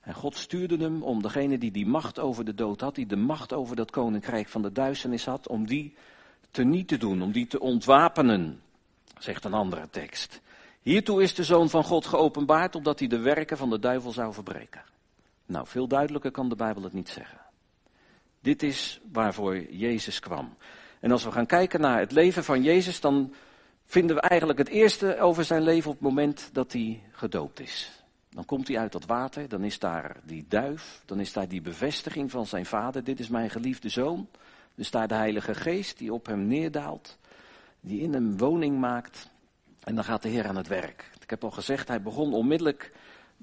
En 0.00 0.14
God 0.14 0.36
stuurde 0.36 0.76
hem 0.76 1.02
om 1.02 1.22
degene 1.22 1.58
die 1.58 1.70
die 1.70 1.86
macht 1.86 2.18
over 2.18 2.44
de 2.44 2.54
dood 2.54 2.80
had, 2.80 2.94
die 2.94 3.06
de 3.06 3.16
macht 3.16 3.52
over 3.52 3.76
dat 3.76 3.90
koninkrijk 3.90 4.48
van 4.48 4.62
de 4.62 4.72
duisternis 4.72 5.24
had, 5.24 5.48
om 5.48 5.66
die 5.66 5.94
te 6.50 6.62
niet 6.62 6.88
te 6.88 6.96
doen, 6.96 7.22
om 7.22 7.32
die 7.32 7.46
te 7.46 7.60
ontwapenen, 7.60 8.62
zegt 9.18 9.44
een 9.44 9.54
andere 9.54 9.88
tekst. 9.90 10.40
Hiertoe 10.82 11.22
is 11.22 11.34
de 11.34 11.44
Zoon 11.44 11.70
van 11.70 11.84
God 11.84 12.06
geopenbaard, 12.06 12.74
opdat 12.74 12.98
hij 12.98 13.08
de 13.08 13.18
werken 13.18 13.56
van 13.56 13.70
de 13.70 13.78
duivel 13.78 14.12
zou 14.12 14.32
verbreken. 14.32 14.90
Nou, 15.50 15.66
veel 15.66 15.88
duidelijker 15.88 16.30
kan 16.30 16.48
de 16.48 16.56
Bijbel 16.56 16.82
het 16.82 16.92
niet 16.92 17.08
zeggen. 17.08 17.40
Dit 18.40 18.62
is 18.62 19.00
waarvoor 19.12 19.72
Jezus 19.72 20.20
kwam. 20.20 20.56
En 21.00 21.10
als 21.10 21.24
we 21.24 21.32
gaan 21.32 21.46
kijken 21.46 21.80
naar 21.80 21.98
het 21.98 22.12
leven 22.12 22.44
van 22.44 22.62
Jezus, 22.62 23.00
dan 23.00 23.34
vinden 23.84 24.16
we 24.16 24.22
eigenlijk 24.22 24.58
het 24.58 24.68
eerste 24.68 25.18
over 25.18 25.44
zijn 25.44 25.62
leven 25.62 25.90
op 25.90 25.96
het 25.96 26.08
moment 26.08 26.50
dat 26.52 26.72
hij 26.72 27.02
gedoopt 27.12 27.60
is. 27.60 28.04
Dan 28.28 28.44
komt 28.44 28.68
hij 28.68 28.78
uit 28.78 28.92
dat 28.92 29.06
water, 29.06 29.48
dan 29.48 29.64
is 29.64 29.78
daar 29.78 30.16
die 30.24 30.44
duif, 30.48 31.02
dan 31.04 31.20
is 31.20 31.32
daar 31.32 31.48
die 31.48 31.62
bevestiging 31.62 32.30
van 32.30 32.46
zijn 32.46 32.66
vader, 32.66 33.04
dit 33.04 33.20
is 33.20 33.28
mijn 33.28 33.50
geliefde 33.50 33.88
zoon. 33.88 34.28
Dus 34.74 34.90
daar 34.90 35.08
de 35.08 35.14
Heilige 35.14 35.54
Geest 35.54 35.98
die 35.98 36.12
op 36.12 36.26
hem 36.26 36.46
neerdaalt, 36.46 37.18
die 37.80 38.00
in 38.00 38.12
hem 38.12 38.38
woning 38.38 38.78
maakt. 38.78 39.30
En 39.80 39.94
dan 39.94 40.04
gaat 40.04 40.22
de 40.22 40.28
Heer 40.28 40.46
aan 40.46 40.56
het 40.56 40.68
werk. 40.68 41.10
Ik 41.20 41.30
heb 41.30 41.44
al 41.44 41.50
gezegd, 41.50 41.88
hij 41.88 42.02
begon 42.02 42.32
onmiddellijk 42.32 42.92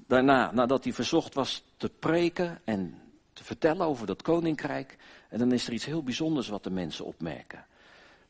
daarna, 0.06 0.52
nadat 0.52 0.84
hij 0.84 0.92
verzocht 0.92 1.34
was, 1.34 1.64
te 1.76 1.88
preken 1.88 2.60
en 2.64 3.00
te 3.32 3.44
vertellen 3.44 3.86
over 3.86 4.06
dat 4.06 4.22
koninkrijk. 4.22 4.96
En 5.28 5.38
dan 5.38 5.52
is 5.52 5.66
er 5.66 5.72
iets 5.72 5.84
heel 5.84 6.02
bijzonders 6.02 6.48
wat 6.48 6.64
de 6.64 6.70
mensen 6.70 7.04
opmerken. 7.04 7.66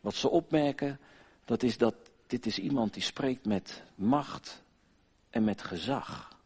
Wat 0.01 0.15
ze 0.15 0.29
opmerken, 0.29 1.01
dat 1.45 1.63
is 1.63 1.79
dat 1.79 1.95
dit 2.27 2.47
is 2.47 2.59
iemand 2.59 2.95
die 2.95 3.03
spreekt 3.03 3.47
met 3.47 3.83
macht 3.95 4.63
en 5.31 5.45
met 5.45 5.63
gezag. 5.63 6.37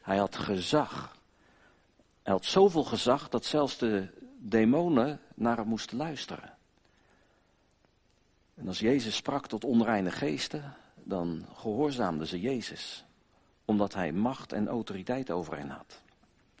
Hij 0.00 0.16
had 0.16 0.36
gezag. 0.36 1.16
Hij 2.22 2.32
had 2.32 2.44
zoveel 2.44 2.84
gezag 2.84 3.28
dat 3.28 3.44
zelfs 3.44 3.78
de 3.78 4.08
demonen 4.38 5.20
naar 5.34 5.56
hem 5.56 5.66
moesten 5.66 5.96
luisteren. 5.96 6.56
En 8.54 8.68
als 8.68 8.78
Jezus 8.78 9.16
sprak 9.16 9.46
tot 9.46 9.64
onreine 9.64 10.10
geesten, 10.10 10.74
dan 10.94 11.46
gehoorzaamden 11.54 12.26
ze 12.26 12.40
Jezus. 12.40 13.04
Omdat 13.64 13.94
hij 13.94 14.12
macht 14.12 14.52
en 14.52 14.68
autoriteit 14.68 15.30
over 15.30 15.56
hen 15.56 15.68
had. 15.68 16.02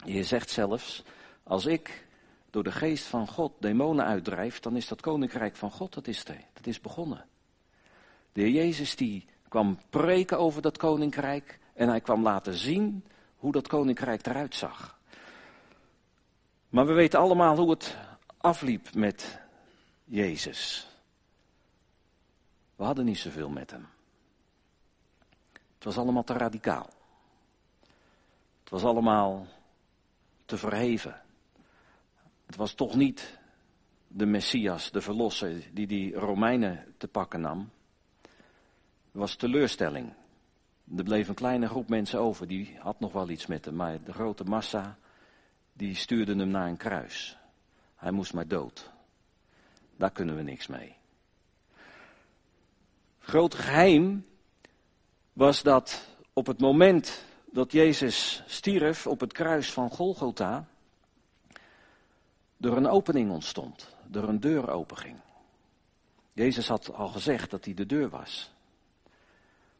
Je 0.04 0.24
zegt 0.24 0.50
zelfs, 0.50 1.02
als 1.42 1.66
ik 1.66 2.06
door 2.50 2.62
de 2.62 2.72
geest 2.72 3.04
van 3.04 3.28
God 3.28 3.52
demonen 3.58 4.04
uitdrijf, 4.04 4.60
dan 4.60 4.76
is 4.76 4.88
dat 4.88 5.00
koninkrijk 5.00 5.56
van 5.56 5.70
God, 5.70 5.94
dat 5.94 6.06
is, 6.06 6.24
er, 6.24 6.40
dat 6.52 6.66
is 6.66 6.80
begonnen. 6.80 7.24
De 8.32 8.40
heer 8.40 8.50
Jezus 8.50 8.96
die 8.96 9.26
kwam 9.48 9.78
preken 9.90 10.38
over 10.38 10.62
dat 10.62 10.76
koninkrijk 10.76 11.58
en 11.74 11.88
hij 11.88 12.00
kwam 12.00 12.22
laten 12.22 12.54
zien 12.54 13.04
hoe 13.36 13.52
dat 13.52 13.68
koninkrijk 13.68 14.26
eruit 14.26 14.54
zag. 14.54 14.98
Maar 16.68 16.86
we 16.86 16.92
weten 16.92 17.18
allemaal 17.18 17.56
hoe 17.56 17.70
het 17.70 17.96
afliep 18.36 18.94
met 18.94 19.40
Jezus. 20.04 20.88
We 22.76 22.84
hadden 22.84 23.04
niet 23.04 23.18
zoveel 23.18 23.48
met 23.48 23.70
hem. 23.70 23.86
Het 25.84 25.94
was 25.94 26.02
allemaal 26.02 26.24
te 26.24 26.32
radicaal. 26.32 26.88
Het 28.60 28.70
was 28.70 28.84
allemaal 28.84 29.46
te 30.44 30.56
verheven. 30.56 31.22
Het 32.46 32.56
was 32.56 32.74
toch 32.74 32.94
niet 32.94 33.38
de 34.08 34.26
Messias, 34.26 34.90
de 34.90 35.00
verlosser, 35.00 35.68
die 35.72 35.86
die 35.86 36.14
Romeinen 36.14 36.94
te 36.96 37.08
pakken 37.08 37.40
nam. 37.40 37.70
Het 38.22 39.12
was 39.12 39.34
teleurstelling. 39.34 40.12
Er 40.96 41.04
bleef 41.04 41.28
een 41.28 41.34
kleine 41.34 41.68
groep 41.68 41.88
mensen 41.88 42.20
over, 42.20 42.46
die 42.46 42.76
had 42.78 43.00
nog 43.00 43.12
wel 43.12 43.28
iets 43.28 43.46
met 43.46 43.64
hem, 43.64 43.76
maar 43.76 44.02
de 44.02 44.12
grote 44.12 44.44
massa, 44.44 44.98
die 45.72 45.94
stuurde 45.94 46.36
hem 46.36 46.48
naar 46.48 46.68
een 46.68 46.76
kruis. 46.76 47.38
Hij 47.96 48.10
moest 48.10 48.34
maar 48.34 48.48
dood. 48.48 48.90
Daar 49.96 50.12
kunnen 50.12 50.36
we 50.36 50.42
niks 50.42 50.66
mee. 50.66 50.96
Grote 53.18 53.56
geheim 53.56 54.32
was 55.34 55.62
dat 55.62 56.06
op 56.32 56.46
het 56.46 56.60
moment 56.60 57.24
dat 57.44 57.72
Jezus 57.72 58.42
stierf 58.46 59.06
op 59.06 59.20
het 59.20 59.32
kruis 59.32 59.72
van 59.72 59.90
Golgotha, 59.90 60.66
er 62.60 62.76
een 62.76 62.88
opening 62.88 63.30
ontstond, 63.30 63.96
er 64.12 64.28
een 64.28 64.40
deur 64.40 64.70
openging. 64.70 65.16
Jezus 66.32 66.68
had 66.68 66.94
al 66.94 67.08
gezegd 67.08 67.50
dat 67.50 67.64
hij 67.64 67.74
de 67.74 67.86
deur 67.86 68.08
was. 68.08 68.52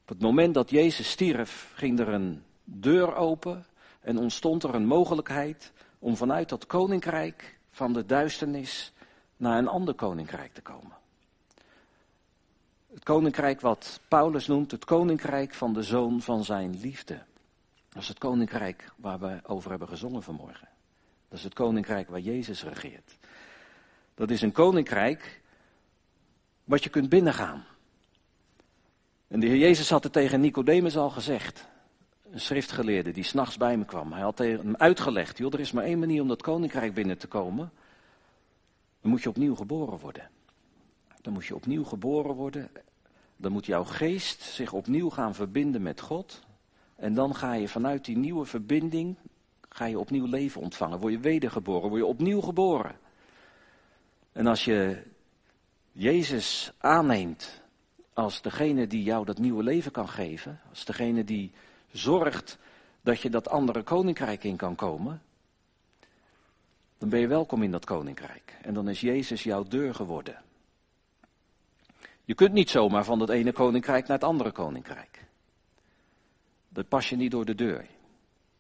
Op 0.03 0.09
het 0.09 0.21
moment 0.21 0.55
dat 0.55 0.71
Jezus 0.71 1.11
stierf, 1.11 1.73
ging 1.75 1.99
er 1.99 2.09
een 2.09 2.43
deur 2.65 3.15
open 3.15 3.67
en 4.01 4.19
ontstond 4.19 4.63
er 4.63 4.75
een 4.75 4.87
mogelijkheid 4.87 5.73
om 5.99 6.17
vanuit 6.17 6.49
dat 6.49 6.67
koninkrijk 6.67 7.59
van 7.71 7.93
de 7.93 8.07
duisternis 8.07 8.93
naar 9.37 9.59
een 9.59 9.69
ander 9.69 9.95
koninkrijk 9.95 10.53
te 10.53 10.63
komen. 10.63 11.03
Het 12.95 13.03
koninkrijk 13.03 13.61
wat 13.61 14.01
Paulus 14.09 14.47
noemt 14.47 14.71
het 14.71 14.85
koninkrijk 14.85 15.55
van 15.55 15.73
de 15.73 15.83
zoon 15.83 16.21
van 16.21 16.45
zijn 16.45 16.81
liefde. 16.81 17.23
Dat 17.89 18.03
is 18.03 18.09
het 18.09 18.19
koninkrijk 18.19 18.93
waar 18.97 19.19
we 19.19 19.41
over 19.43 19.71
hebben 19.71 19.89
gezongen 19.89 20.23
vanmorgen. 20.23 20.69
Dat 21.29 21.39
is 21.39 21.45
het 21.45 21.55
koninkrijk 21.55 22.09
waar 22.09 22.21
Jezus 22.21 22.65
regeert. 22.65 23.19
Dat 24.15 24.31
is 24.31 24.43
een 24.43 24.53
koninkrijk 24.53 25.43
wat 26.65 26.85
je 26.85 26.91
kunt 26.91 27.09
binnengaan. 27.09 27.65
En 29.29 29.41
de 29.41 29.47
Heer 29.47 29.59
Jezus 29.59 29.91
had 29.91 30.05
het 30.05 30.13
tegen 30.13 30.41
Nicodemus 30.41 30.97
al 30.97 31.11
gezegd. 31.11 31.67
Een 32.31 32.41
schriftgeleerde 32.41 33.11
die 33.11 33.25
s'nachts 33.25 33.57
bij 33.57 33.77
me 33.77 33.85
kwam. 33.85 34.13
Hij 34.13 34.23
had 34.23 34.39
hem 34.39 34.77
uitgelegd, 34.77 35.39
joh, 35.39 35.53
er 35.53 35.61
is 35.61 35.73
maar 35.73 35.85
één 35.85 35.99
manier 35.99 36.23
om 36.23 36.29
dat 36.29 36.43
koninkrijk 36.43 36.95
binnen 36.95 37.19
te 37.19 37.27
komen. 37.27 37.71
Dan 39.01 39.11
moet 39.11 39.23
je 39.23 39.29
opnieuw 39.29 39.55
geboren 39.55 39.99
worden. 39.99 40.31
Dan 41.25 41.33
moet 41.33 41.47
je 41.47 41.55
opnieuw 41.55 41.85
geboren 41.85 42.35
worden. 42.35 42.71
Dan 43.37 43.53
moet 43.53 43.67
jouw 43.67 43.85
geest 43.85 44.43
zich 44.43 44.73
opnieuw 44.73 45.11
gaan 45.11 45.35
verbinden 45.35 45.83
met 45.83 46.01
God. 46.01 46.43
En 46.97 47.15
dan 47.15 47.35
ga 47.35 47.55
je 47.55 47.69
vanuit 47.69 48.05
die 48.05 48.17
nieuwe 48.17 48.45
verbinding, 48.45 49.17
ga 49.69 49.85
je 49.85 49.99
opnieuw 49.99 50.27
leven 50.27 50.61
ontvangen. 50.61 50.99
Word 50.99 51.13
je 51.13 51.19
wedergeboren, 51.19 51.89
word 51.89 52.01
je 52.01 52.07
opnieuw 52.07 52.41
geboren. 52.41 52.97
En 54.33 54.47
als 54.47 54.65
je 54.65 55.03
Jezus 55.93 56.73
aanneemt 56.79 57.63
als 58.13 58.43
degene 58.43 58.87
die 58.87 59.03
jou 59.03 59.25
dat 59.25 59.39
nieuwe 59.39 59.63
leven 59.63 59.93
kan 59.93 60.09
geven, 60.09 60.61
als 60.71 60.85
degene 60.85 61.25
die 61.25 61.53
zorgt 61.93 62.59
dat 63.01 63.21
je 63.21 63.31
dat 63.31 63.49
andere 63.49 63.83
koninkrijk 63.83 64.45
in 64.45 64.57
kan 64.57 64.75
komen, 64.75 65.23
dan 66.99 67.09
ben 67.09 67.21
je 67.21 67.27
welkom 67.27 67.63
in 67.63 67.71
dat 67.71 67.85
koninkrijk. 67.85 68.59
En 68.63 68.75
dan 68.75 68.89
is 68.89 69.01
Jezus 69.01 69.43
jouw 69.43 69.63
deur 69.63 69.95
geworden. 69.95 70.44
Je 72.25 72.35
kunt 72.35 72.53
niet 72.53 72.71
zomaar 72.71 73.05
van 73.05 73.19
dat 73.19 73.31
ene 73.31 73.53
koninkrijk 73.53 74.07
naar 74.07 74.17
het 74.17 74.27
andere 74.27 74.53
koninkrijk. 74.53 75.25
Dat 76.69 76.89
pas 76.89 77.09
je 77.09 77.17
niet 77.17 77.31
door 77.31 77.45
de 77.45 77.55
deur. 77.55 77.87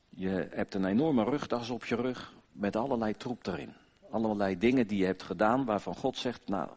Je 0.09 0.49
hebt 0.51 0.75
een 0.75 0.85
enorme 0.85 1.25
rugtas 1.25 1.71
op 1.71 1.85
je 1.85 1.97
rug 1.97 2.33
met 2.53 2.77
allerlei 2.77 3.17
troep 3.17 3.47
erin. 3.47 3.73
Allerlei 4.11 4.59
dingen 4.59 4.87
die 4.87 4.99
je 4.99 5.05
hebt 5.05 5.23
gedaan 5.23 5.65
waarvan 5.65 5.95
God 5.95 6.17
zegt, 6.17 6.49
nou, 6.49 6.69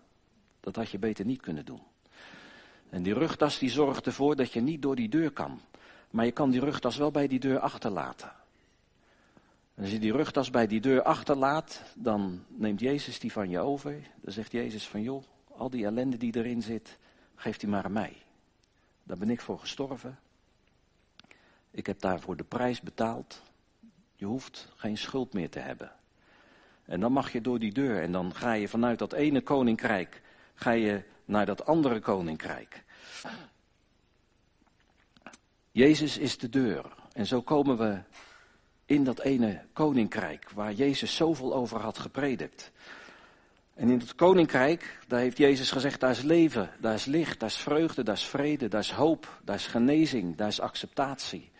dat 0.60 0.76
had 0.76 0.90
je 0.90 1.00
beter 1.00 1.26
niet 1.26 1.42
kunnen 1.42 1.66
doen. 1.66 1.82
En 2.90 3.04
die 3.04 3.14
rugtas 3.14 3.58
die 3.58 3.70
zorgt 3.70 4.06
ervoor 4.06 4.36
dat 4.36 4.54
je 4.54 4.62
niet 4.62 4.82
door 4.82 4.96
die 4.96 5.10
deur 5.10 5.32
kan. 5.32 5.62
Maar 6.12 6.26
je 6.26 6.32
kan 6.32 6.50
die 6.50 6.60
rugtas 6.60 6.98
wel 6.98 7.12
bij 7.12 7.28
die 7.28 7.40
deur 7.40 7.60
achterlaten. 7.60 8.32
En 9.76 9.84
als 9.84 9.92
je 9.92 10.00
die 10.00 10.12
rugtas 10.12 10.50
bij 10.50 10.68
die 10.68 10.82
deur 10.82 11.02
achterlaat, 11.02 11.82
dan 11.96 12.44
neemt 12.48 12.80
Jezus 12.80 13.20
die 13.20 13.32
van 13.32 13.50
je 13.50 13.60
over. 13.60 13.92
Dan 14.22 14.34
zegt 14.34 14.52
Jezus 14.52 14.88
van 14.88 15.02
joh, 15.02 15.24
al 15.58 15.70
die 15.70 15.86
ellende 15.86 16.18
die 16.18 16.36
erin 16.36 16.62
zit, 16.62 16.98
geeft 17.36 17.60
die 17.60 17.70
maar 17.70 17.84
aan 17.84 17.92
mij. 17.92 18.18
Daar 19.04 19.18
ben 19.18 19.30
ik 19.30 19.42
voor 19.42 19.60
gestorven. 19.60 20.20
Ik 21.72 21.86
heb 21.86 22.00
daarvoor 22.00 22.38
de 22.38 22.44
prijs 22.44 22.82
betaald. 22.82 23.42
Je 24.16 24.26
hoeft 24.26 24.68
geen 24.76 24.98
schuld 24.98 25.34
meer 25.34 25.50
te 25.50 25.60
hebben. 25.60 25.92
En 26.86 27.00
dan 27.00 27.12
mag 27.12 27.32
je 27.32 27.42
door 27.42 27.60
die 27.60 27.72
deur 27.72 28.02
en 28.02 28.12
dan 28.12 28.36
ga 28.36 28.54
je 28.54 28.68
vanuit 28.68 29.00
dat 29.00 29.14
ene 29.14 29.42
koninkrijk, 29.42 30.22
ga 30.54 30.72
je 30.72 31.04
naar 31.26 31.46
dat 31.46 31.66
andere 31.66 32.00
koninkrijk. 32.00 32.84
Jezus 35.72 36.18
is 36.18 36.38
de 36.38 36.50
deur. 36.50 36.96
En 37.14 37.26
zo 37.26 37.42
komen 37.42 37.78
we 37.78 38.00
in 38.86 39.04
dat 39.04 39.20
ene 39.20 39.66
koninkrijk 39.74 40.50
waar 40.50 40.74
Jezus 40.74 41.16
zoveel 41.16 41.54
over 41.54 41.80
had 41.80 41.98
gepredikt. 41.98 42.72
En 43.78 43.90
in 43.90 44.00
het 44.00 44.16
koninkrijk, 44.16 45.00
daar 45.08 45.20
heeft 45.20 45.38
Jezus 45.38 45.72
gezegd, 45.72 46.00
daar 46.00 46.12
is 46.12 46.22
leven, 46.22 46.70
daar 46.80 46.94
is 46.94 47.06
licht, 47.06 47.40
daar 47.40 47.50
is 47.50 47.58
vreugde, 47.58 48.04
daar 48.04 48.16
is 48.16 48.26
vrede, 48.26 48.68
daar 48.68 48.82
is 48.82 48.92
hoop, 48.92 49.40
daar 49.44 49.56
is 49.56 49.68
genezing, 49.68 50.36
daar 50.36 50.48
is 50.48 50.60
acceptatie. 50.60 51.52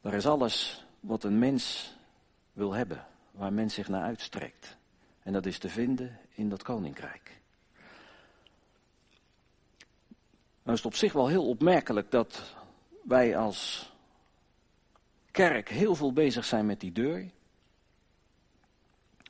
Daar 0.00 0.14
is 0.14 0.26
alles 0.26 0.86
wat 1.00 1.24
een 1.24 1.38
mens 1.38 1.94
wil 2.52 2.72
hebben, 2.72 3.06
waar 3.30 3.52
men 3.52 3.70
zich 3.70 3.88
naar 3.88 4.02
uitstrekt. 4.02 4.76
En 5.22 5.32
dat 5.32 5.46
is 5.46 5.58
te 5.58 5.68
vinden 5.68 6.18
in 6.34 6.48
dat 6.48 6.62
koninkrijk. 6.62 7.40
Nou 10.62 10.76
is 10.76 10.84
het 10.84 10.92
op 10.92 10.94
zich 10.94 11.12
wel 11.12 11.28
heel 11.28 11.48
opmerkelijk 11.48 12.10
dat 12.10 12.54
wij 13.04 13.36
als 13.36 13.92
kerk 15.30 15.68
heel 15.68 15.94
veel 15.94 16.12
bezig 16.12 16.44
zijn 16.44 16.66
met 16.66 16.80
die 16.80 16.92
deur. 16.92 17.30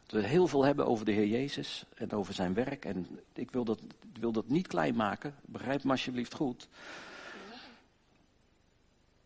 We 0.08 0.26
heel 0.26 0.46
veel 0.46 0.64
hebben 0.64 0.86
over 0.86 1.04
de 1.04 1.12
Heer 1.12 1.26
Jezus 1.26 1.84
en 1.94 2.12
over 2.12 2.34
zijn 2.34 2.54
werk. 2.54 2.84
En 2.84 3.06
ik 3.32 3.50
wil 3.50 3.64
dat, 3.64 3.80
wil 4.20 4.32
dat 4.32 4.48
niet 4.48 4.66
klein 4.66 4.94
maken, 4.94 5.34
begrijp 5.46 5.84
me 5.84 5.90
alsjeblieft 5.90 6.34
goed. 6.34 6.68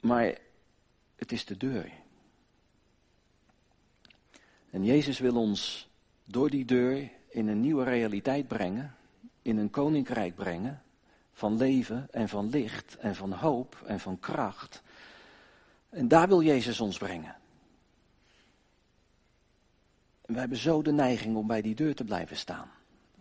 Maar 0.01 0.39
het 1.17 1.33
is 1.33 1.45
de 1.45 1.57
deur. 1.57 1.91
En 4.71 4.85
Jezus 4.85 5.19
wil 5.19 5.37
ons 5.37 5.89
door 6.25 6.51
die 6.51 6.65
deur 6.65 7.11
in 7.29 7.49
een 7.49 7.61
nieuwe 7.61 7.85
realiteit 7.85 8.49
brengen, 8.49 8.95
in 9.43 9.59
een 9.59 9.71
koninkrijk 9.71 10.35
brengen 10.35 10.83
van 11.33 11.57
leven 11.57 12.09
en 12.11 12.29
van 12.29 12.49
licht 12.49 12.97
en 12.97 13.15
van 13.15 13.33
hoop 13.33 13.83
en 13.87 14.01
van 14.01 14.21
kracht. 14.21 14.83
En 15.91 16.09
daar 16.09 16.29
wil 16.29 16.43
Jezus 16.43 16.81
ons 16.81 16.99
brengen. 16.99 17.37
We 20.27 20.39
hebben 20.39 20.59
zo 20.59 20.83
de 20.83 20.93
neiging 20.93 21.37
om 21.37 21.47
bij 21.47 21.63
die 21.63 21.75
deur 21.75 21.95
te 21.95 22.05
blijven 22.05 22.37
staan. 22.37 22.71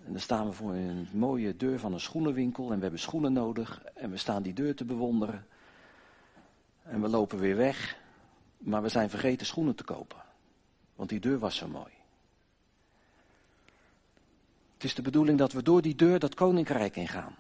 En 0.06 0.12
dan 0.12 0.22
staan 0.22 0.46
we 0.46 0.54
voor 0.54 0.74
een 0.74 1.08
mooie 1.12 1.58
deur 1.58 1.80
van 1.80 1.94
een 1.94 2.00
schoenenwinkel 2.00 2.70
en 2.70 2.76
we 2.76 2.82
hebben 2.82 3.00
schoenen 3.00 3.34
nodig 3.34 3.84
en 3.94 4.10
we 4.10 4.18
staan 4.18 4.44
die 4.44 4.54
deur 4.54 4.76
te 4.76 4.86
bewonderen. 4.86 5.46
En 6.84 7.02
we 7.02 7.08
lopen 7.08 7.40
weer 7.40 7.56
weg, 7.56 7.98
maar 8.58 8.82
we 8.82 8.90
zijn 8.90 9.10
vergeten 9.10 9.46
schoenen 9.46 9.76
te 9.76 9.84
kopen. 9.84 10.22
Want 10.96 11.10
die 11.10 11.20
deur 11.20 11.40
was 11.40 11.56
zo 11.56 11.68
mooi. 11.68 11.92
Het 14.74 14.84
is 14.84 14.96
de 14.96 15.02
bedoeling 15.02 15.38
dat 15.38 15.52
we 15.52 15.64
door 15.64 15.82
die 15.82 15.96
deur 15.96 16.20
dat 16.20 16.36
koninkrijk 16.36 16.96
ingaan. 16.96 17.36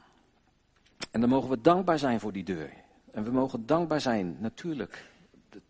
En 1.12 1.19
dan 1.21 1.30
mogen 1.30 1.50
we 1.50 1.62
dankbaar 1.62 2.00
zijn 2.00 2.19
voor 2.19 2.32
die 2.32 2.43
deur. 2.43 2.74
En 3.12 3.24
we 3.24 3.32
mogen 3.32 3.65
dankbaar 3.65 4.02
zijn, 4.02 4.38
natuurlijk. 4.39 5.06
Dat, 5.50 5.62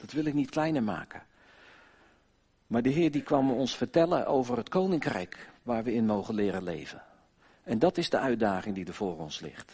dat 0.00 0.12
wil 0.12 0.24
ik 0.24 0.34
niet 0.34 0.50
kleiner 0.50 0.82
maken. 0.82 1.22
Maar 2.72 2.82
de 2.82 2.90
Heer 2.90 3.10
die 3.10 3.22
kwam 3.22 3.50
ons 3.50 3.76
vertellen 3.76 4.26
over 4.26 4.56
het 4.56 4.68
koninkrijk 4.68 5.50
waar 5.62 5.84
we 5.84 5.92
in 5.92 6.06
mogen 6.06 6.34
leren 6.34 6.62
leven. 6.62 7.02
En 7.62 7.78
dat 7.78 7.98
is 7.98 8.10
de 8.10 8.18
uitdaging 8.18 8.74
die 8.74 8.86
er 8.86 8.94
voor 8.94 9.18
ons 9.18 9.40
ligt. 9.40 9.72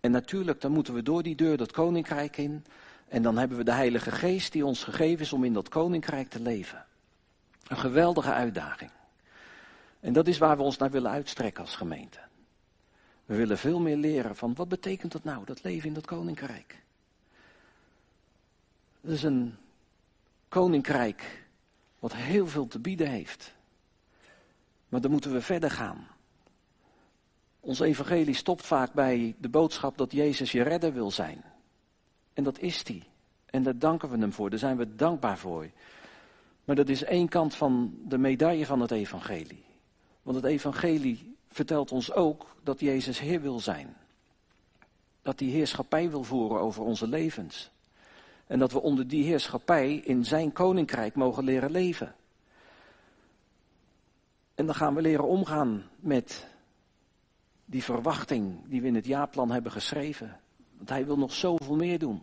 En 0.00 0.10
natuurlijk, 0.10 0.60
dan 0.60 0.72
moeten 0.72 0.94
we 0.94 1.02
door 1.02 1.22
die 1.22 1.34
deur 1.34 1.56
dat 1.56 1.72
koninkrijk 1.72 2.36
in. 2.36 2.64
En 3.08 3.22
dan 3.22 3.38
hebben 3.38 3.58
we 3.58 3.64
de 3.64 3.72
Heilige 3.72 4.10
Geest 4.10 4.52
die 4.52 4.66
ons 4.66 4.84
gegeven 4.84 5.20
is 5.20 5.32
om 5.32 5.44
in 5.44 5.52
dat 5.52 5.68
koninkrijk 5.68 6.28
te 6.28 6.40
leven. 6.40 6.84
Een 7.66 7.78
geweldige 7.78 8.32
uitdaging. 8.32 8.90
En 10.00 10.12
dat 10.12 10.26
is 10.26 10.38
waar 10.38 10.56
we 10.56 10.62
ons 10.62 10.76
naar 10.76 10.90
willen 10.90 11.10
uitstrekken 11.10 11.62
als 11.62 11.76
gemeente. 11.76 12.18
We 13.24 13.36
willen 13.36 13.58
veel 13.58 13.80
meer 13.80 13.96
leren 13.96 14.36
van 14.36 14.54
wat 14.54 14.68
betekent 14.68 15.12
dat 15.12 15.24
nou, 15.24 15.44
dat 15.44 15.62
leven 15.62 15.88
in 15.88 15.94
dat 15.94 16.06
koninkrijk. 16.06 16.82
Het 19.00 19.10
is 19.10 19.22
een 19.22 19.56
koninkrijk 20.48 21.39
wat 22.00 22.14
heel 22.14 22.46
veel 22.46 22.66
te 22.66 22.78
bieden 22.78 23.10
heeft. 23.10 23.54
Maar 24.88 25.00
dan 25.00 25.10
moeten 25.10 25.32
we 25.32 25.40
verder 25.40 25.70
gaan. 25.70 26.06
Ons 27.60 27.80
evangelie 27.80 28.34
stopt 28.34 28.66
vaak 28.66 28.92
bij 28.92 29.34
de 29.38 29.48
boodschap 29.48 29.98
dat 29.98 30.12
Jezus 30.12 30.52
je 30.52 30.62
redder 30.62 30.92
wil 30.92 31.10
zijn. 31.10 31.44
En 32.32 32.44
dat 32.44 32.58
is 32.58 32.82
hij. 32.86 33.02
En 33.46 33.62
daar 33.62 33.78
danken 33.78 34.10
we 34.10 34.18
hem 34.18 34.32
voor, 34.32 34.50
daar 34.50 34.58
zijn 34.58 34.76
we 34.76 34.94
dankbaar 34.94 35.38
voor. 35.38 35.70
Maar 36.64 36.76
dat 36.76 36.88
is 36.88 37.04
één 37.04 37.28
kant 37.28 37.54
van 37.54 37.94
de 38.04 38.18
medaille 38.18 38.66
van 38.66 38.80
het 38.80 38.90
evangelie. 38.90 39.64
Want 40.22 40.36
het 40.36 40.44
evangelie 40.44 41.36
vertelt 41.48 41.92
ons 41.92 42.12
ook 42.12 42.56
dat 42.62 42.80
Jezus 42.80 43.18
Heer 43.18 43.40
wil 43.40 43.60
zijn. 43.60 43.96
Dat 45.22 45.40
hij 45.40 45.48
heerschappij 45.48 46.10
wil 46.10 46.22
voeren 46.22 46.60
over 46.60 46.82
onze 46.82 47.08
levens. 47.08 47.70
En 48.50 48.58
dat 48.58 48.72
we 48.72 48.80
onder 48.80 49.08
die 49.08 49.24
heerschappij 49.24 49.94
in 49.94 50.24
zijn 50.24 50.52
koninkrijk 50.52 51.14
mogen 51.14 51.44
leren 51.44 51.70
leven. 51.70 52.14
En 54.54 54.66
dan 54.66 54.74
gaan 54.74 54.94
we 54.94 55.00
leren 55.00 55.26
omgaan 55.26 55.84
met 55.96 56.46
die 57.64 57.82
verwachting 57.84 58.58
die 58.66 58.80
we 58.80 58.86
in 58.86 58.94
het 58.94 59.06
jaarplan 59.06 59.50
hebben 59.50 59.72
geschreven. 59.72 60.40
Want 60.76 60.88
hij 60.88 61.06
wil 61.06 61.18
nog 61.18 61.32
zoveel 61.32 61.76
meer 61.76 61.98
doen. 61.98 62.22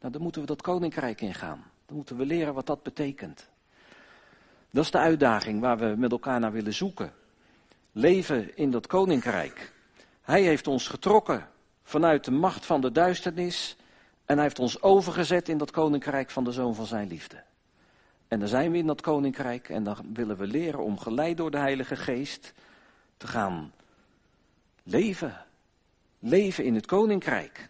Nou, 0.00 0.12
dan 0.12 0.22
moeten 0.22 0.40
we 0.40 0.46
dat 0.46 0.62
koninkrijk 0.62 1.20
ingaan. 1.20 1.64
Dan 1.86 1.96
moeten 1.96 2.16
we 2.16 2.26
leren 2.26 2.54
wat 2.54 2.66
dat 2.66 2.82
betekent. 2.82 3.48
Dat 4.70 4.84
is 4.84 4.90
de 4.90 4.98
uitdaging 4.98 5.60
waar 5.60 5.78
we 5.78 5.94
met 5.96 6.10
elkaar 6.10 6.40
naar 6.40 6.52
willen 6.52 6.74
zoeken. 6.74 7.12
Leven 7.92 8.56
in 8.56 8.70
dat 8.70 8.86
koninkrijk. 8.86 9.72
Hij 10.22 10.42
heeft 10.42 10.66
ons 10.66 10.88
getrokken 10.88 11.48
vanuit 11.82 12.24
de 12.24 12.30
macht 12.30 12.66
van 12.66 12.80
de 12.80 12.92
duisternis 12.92 13.76
en 14.24 14.34
hij 14.34 14.42
heeft 14.42 14.58
ons 14.58 14.82
overgezet 14.82 15.48
in 15.48 15.58
dat 15.58 15.70
koninkrijk 15.70 16.30
van 16.30 16.44
de 16.44 16.52
zoon 16.52 16.74
van 16.74 16.86
zijn 16.86 17.08
liefde. 17.08 17.42
En 18.28 18.38
dan 18.38 18.48
zijn 18.48 18.70
we 18.70 18.78
in 18.78 18.86
dat 18.86 19.00
koninkrijk 19.00 19.68
en 19.68 19.84
dan 19.84 19.96
willen 20.12 20.36
we 20.36 20.46
leren 20.46 20.84
om 20.84 20.98
geleid 20.98 21.36
door 21.36 21.50
de 21.50 21.58
Heilige 21.58 21.96
Geest 21.96 22.52
te 23.16 23.26
gaan 23.26 23.72
leven. 24.82 25.44
Leven 26.18 26.64
in 26.64 26.74
het 26.74 26.86
koninkrijk. 26.86 27.68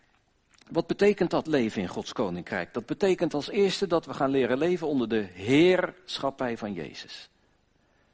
Wat 0.71 0.87
betekent 0.87 1.31
dat 1.31 1.47
leven 1.47 1.83
in 1.83 1.89
Gods 1.89 2.13
koninkrijk? 2.13 2.75
Dat 2.75 2.87
betekent 2.87 3.35
als 3.35 3.49
eerste 3.49 3.87
dat 3.87 4.07
we 4.07 4.15
gaan 4.15 4.31
leren 4.31 4.59
leven 4.59 4.87
onder 4.87 5.09
de 5.09 5.29
heerschappij 5.33 6.59
van 6.59 6.73
Jezus. 6.73 7.29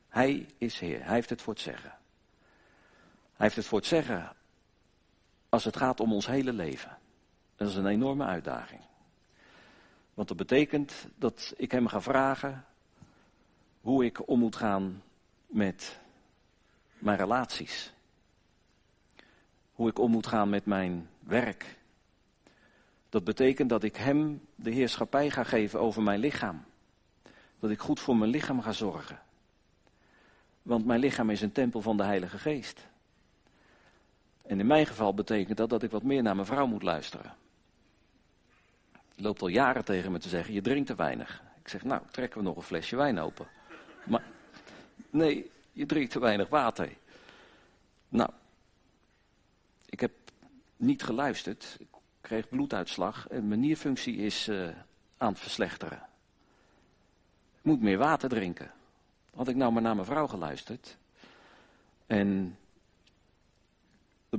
Hij 0.09 0.47
is 0.59 0.79
Heer, 0.79 1.05
Hij 1.05 1.15
heeft 1.15 1.31
het 1.31 1.43
voor 1.43 1.53
het 1.53 1.63
zeggen. 1.63 1.91
Hij 3.37 3.49
heeft 3.49 3.57
het 3.57 3.67
voor 3.67 3.79
het 3.79 3.87
zeggen 3.87 4.33
als 5.49 5.65
het 5.65 5.77
gaat 5.77 6.01
om 6.01 6.13
ons 6.13 6.27
hele 6.27 6.53
leven. 6.53 6.99
Dat 7.61 7.69
is 7.69 7.75
een 7.75 7.87
enorme 7.87 8.25
uitdaging. 8.25 8.81
Want 10.15 10.29
dat 10.29 10.37
betekent 10.37 11.07
dat 11.17 11.55
ik 11.57 11.73
hem 11.73 11.87
ga 11.87 12.01
vragen 12.01 12.65
hoe 13.81 14.05
ik 14.05 14.29
om 14.29 14.39
moet 14.39 14.57
gaan 14.57 15.03
met 15.47 16.01
mijn 16.99 17.17
relaties. 17.19 17.93
Hoe 19.73 19.89
ik 19.89 19.99
om 19.99 20.11
moet 20.11 20.27
gaan 20.27 20.49
met 20.49 20.67
mijn 20.67 21.09
werk. 21.19 21.79
Dat 23.09 23.25
betekent 23.25 23.69
dat 23.69 23.83
ik 23.83 23.97
hem 23.97 24.41
de 24.55 24.71
heerschappij 24.71 25.31
ga 25.31 25.45
geven 25.45 25.81
over 25.81 26.03
mijn 26.03 26.21
lichaam. 26.21 26.65
Dat 27.59 27.71
ik 27.71 27.81
goed 27.81 28.01
voor 28.01 28.17
mijn 28.17 28.31
lichaam 28.31 28.63
ga 28.63 28.73
zorgen. 28.73 29.21
Want 30.63 30.85
mijn 30.85 31.01
lichaam 31.01 31.31
is 31.31 31.41
een 31.41 31.53
tempel 31.53 31.81
van 31.83 31.97
de 31.97 32.05
Heilige 32.05 32.39
Geest. 32.39 32.87
En 34.43 34.61
in 34.61 34.67
mijn 34.67 34.87
geval 34.87 35.15
betekent 35.15 35.57
dat 35.57 35.71
dat 35.71 35.83
ik 35.83 35.91
wat 35.91 36.03
meer 36.03 36.23
naar 36.23 36.35
mijn 36.35 36.47
vrouw 36.47 36.67
moet 36.67 36.83
luisteren 36.83 37.49
loopt 39.21 39.43
al 39.43 39.49
jaren 39.49 39.85
tegen 39.85 40.13
me 40.13 40.19
te 40.19 40.29
zeggen, 40.29 40.55
je 40.55 40.61
drinkt 40.61 40.87
te 40.87 40.95
weinig. 40.95 41.43
Ik 41.63 41.69
zeg, 41.69 41.85
nou, 41.85 42.03
trekken 42.11 42.39
we 42.39 42.45
nog 42.45 42.57
een 42.57 42.63
flesje 42.63 42.97
wijn 42.97 43.19
open. 43.19 43.47
Maar, 44.05 44.23
nee, 45.11 45.51
je 45.73 45.87
drinkt 45.87 46.11
te 46.11 46.21
weinig 46.21 46.49
water. 46.49 46.89
Nou, 48.09 48.31
ik 49.87 50.01
heb 50.01 50.13
niet 50.77 51.03
geluisterd. 51.03 51.77
Ik 51.79 51.87
kreeg 52.21 52.49
bloeduitslag 52.49 53.29
en 53.29 53.49
mijn 53.49 53.61
nierfunctie 53.61 54.17
is 54.17 54.49
uh, 54.49 54.69
aan 55.17 55.33
het 55.33 55.41
verslechteren. 55.41 55.99
Ik 57.59 57.67
moet 57.67 57.81
meer 57.81 57.99
water 57.99 58.29
drinken. 58.29 58.71
Had 59.35 59.49
ik 59.49 59.57
nou 59.57 59.73
maar 59.73 59.83
naar 59.83 59.95
mijn 59.95 60.07
vrouw 60.07 60.27
geluisterd. 60.27 60.97
En 62.07 62.59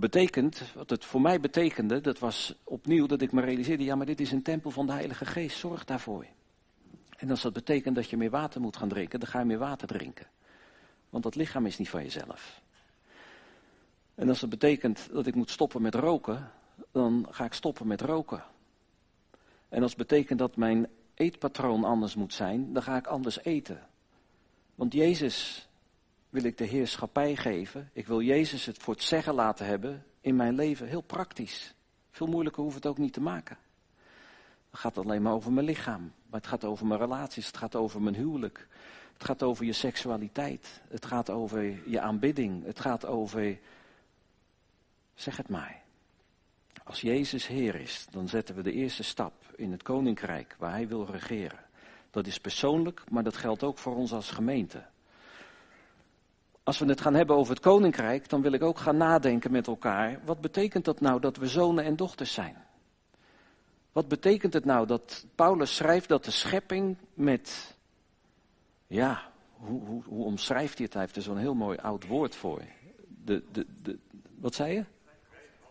betekent, 0.02 0.62
wat 0.76 0.90
het 0.90 1.06
voor 1.06 1.22
mij 1.22 1.40
betekende, 1.40 2.02
dat 2.02 2.20
was 2.20 2.56
opnieuw 2.64 3.06
dat 3.06 3.22
ik 3.22 3.32
me 3.32 3.42
realiseerde, 3.42 3.84
ja 3.84 3.96
maar 3.96 4.06
dit 4.06 4.20
is 4.20 4.32
een 4.32 4.42
tempel 4.42 4.72
van 4.72 4.86
de 4.86 4.92
Heilige 4.92 5.26
Geest, 5.26 5.58
zorg 5.58 5.86
daarvoor. 5.86 6.26
En 7.18 7.30
als 7.30 7.42
dat 7.42 7.54
betekent 7.54 7.96
dat 7.96 8.10
je 8.10 8.18
meer 8.18 8.30
water 8.30 8.62
moet 8.62 8.78
gaan 8.78 8.90
drinken, 8.90 9.20
dan 9.20 9.30
ga 9.30 9.40
je 9.40 9.46
meer 9.46 9.58
water 9.58 9.88
drinken. 9.88 10.28
Want 11.10 11.24
dat 11.24 11.36
lichaam 11.36 11.66
is 11.66 11.78
niet 11.78 11.90
van 11.90 12.04
jezelf. 12.04 12.62
En 14.16 14.30
als 14.30 14.40
dat 14.40 14.50
betekent 14.50 15.10
dat 15.12 15.28
ik 15.28 15.36
moet 15.36 15.52
stoppen 15.52 15.82
met 15.82 15.96
roken, 15.96 16.52
dan 16.92 17.28
ga 17.30 17.46
ik 17.46 17.54
stoppen 17.54 17.88
met 17.88 18.02
roken. 18.02 18.44
En 19.70 19.82
als 19.82 19.92
het 19.92 20.08
betekent 20.08 20.40
dat 20.40 20.56
mijn 20.56 20.88
eetpatroon 21.16 21.84
anders 21.84 22.16
moet 22.16 22.34
zijn, 22.34 22.74
dan 22.74 22.84
ga 22.84 22.98
ik 22.98 23.08
anders 23.08 23.44
eten. 23.44 23.88
Want 24.76 24.94
Jezus 24.94 25.70
wil 26.32 26.44
ik 26.44 26.58
de 26.58 26.66
heerschappij 26.66 27.36
geven. 27.36 27.90
Ik 27.94 28.08
wil 28.08 28.22
Jezus 28.22 28.66
het 28.66 28.78
voor 28.78 28.94
het 28.94 29.04
zeggen 29.04 29.34
laten 29.34 29.66
hebben 29.66 30.06
in 30.22 30.36
mijn 30.36 30.56
leven. 30.56 30.88
Heel 30.88 31.02
praktisch. 31.02 31.74
Veel 32.12 32.28
moeilijker 32.28 32.64
hoeft 32.64 32.76
het 32.76 32.86
ook 32.86 32.98
niet 32.98 33.14
te 33.14 33.22
maken. 33.22 33.58
Het 34.70 34.80
gaat 34.80 34.98
alleen 34.98 35.22
maar 35.22 35.34
over 35.34 35.52
mijn 35.52 35.66
lichaam. 35.66 36.02
Maar 36.02 36.40
het 36.40 36.50
gaat 36.50 36.64
over 36.64 36.86
mijn 36.86 37.00
relaties. 37.00 37.48
Het 37.48 37.58
gaat 37.58 37.76
over 37.76 38.02
mijn 38.02 38.16
huwelijk. 38.16 38.68
Het 39.14 39.24
gaat 39.24 39.44
over 39.44 39.66
je 39.66 39.74
seksualiteit. 39.74 40.82
Het 40.88 41.06
gaat 41.06 41.30
over 41.30 41.90
je 41.90 42.00
aanbidding. 42.00 42.66
Het 42.66 42.80
gaat 42.80 43.06
over. 43.06 43.60
Zeg 45.14 45.38
het 45.38 45.50
maar. 45.50 45.82
Als 46.84 47.02
Jezus 47.02 47.48
Heer 47.48 47.76
is, 47.76 48.08
dan 48.12 48.28
zetten 48.28 48.56
we 48.56 48.62
de 48.62 48.72
eerste 48.72 49.04
stap 49.04 49.34
in 49.56 49.72
het 49.72 49.84
koninkrijk 49.84 50.56
waar 50.60 50.72
Hij 50.72 50.88
wil 50.88 51.06
regeren. 51.06 51.60
Dat 52.12 52.28
is 52.28 52.40
persoonlijk, 52.40 53.04
maar 53.10 53.24
dat 53.24 53.38
geldt 53.38 53.64
ook 53.64 53.78
voor 53.78 53.96
ons 53.96 54.12
als 54.14 54.32
gemeente. 54.32 54.86
Als 56.72 56.80
we 56.80 56.86
het 56.86 57.02
gaan 57.02 57.14
hebben 57.14 57.36
over 57.36 57.54
het 57.54 57.64
koninkrijk, 57.64 58.30
dan 58.30 58.42
wil 58.42 58.52
ik 58.52 58.64
ook 58.64 58.78
gaan 58.78 58.98
nadenken 58.98 59.52
met 59.52 59.68
elkaar. 59.68 60.20
Wat 60.26 60.42
betekent 60.42 60.86
dat 60.86 61.00
nou 61.00 61.20
dat 61.20 61.38
we 61.38 61.48
zonen 61.48 61.84
en 61.84 61.96
dochters 61.96 62.34
zijn? 62.34 62.56
Wat 63.92 64.08
betekent 64.08 64.54
het 64.54 64.66
nou 64.66 64.88
dat 64.88 65.26
Paulus 65.36 65.76
schrijft 65.76 66.10
dat 66.10 66.26
de 66.26 66.32
schepping 66.32 66.98
met, 67.14 67.76
ja, 68.88 69.22
hoe, 69.52 69.82
hoe, 69.86 70.04
hoe 70.04 70.26
omschrijft 70.26 70.76
hij 70.78 70.86
het? 70.86 70.94
Hij 70.94 71.02
heeft 71.02 71.16
er 71.16 71.22
zo'n 71.22 71.38
heel 71.38 71.54
mooi 71.54 71.78
oud 71.78 72.08
woord 72.08 72.36
voor. 72.36 72.62
De, 73.26 73.44
de, 73.52 73.66
de, 73.82 73.98
wat 74.40 74.56
zei 74.56 74.74
je? 74.74 74.86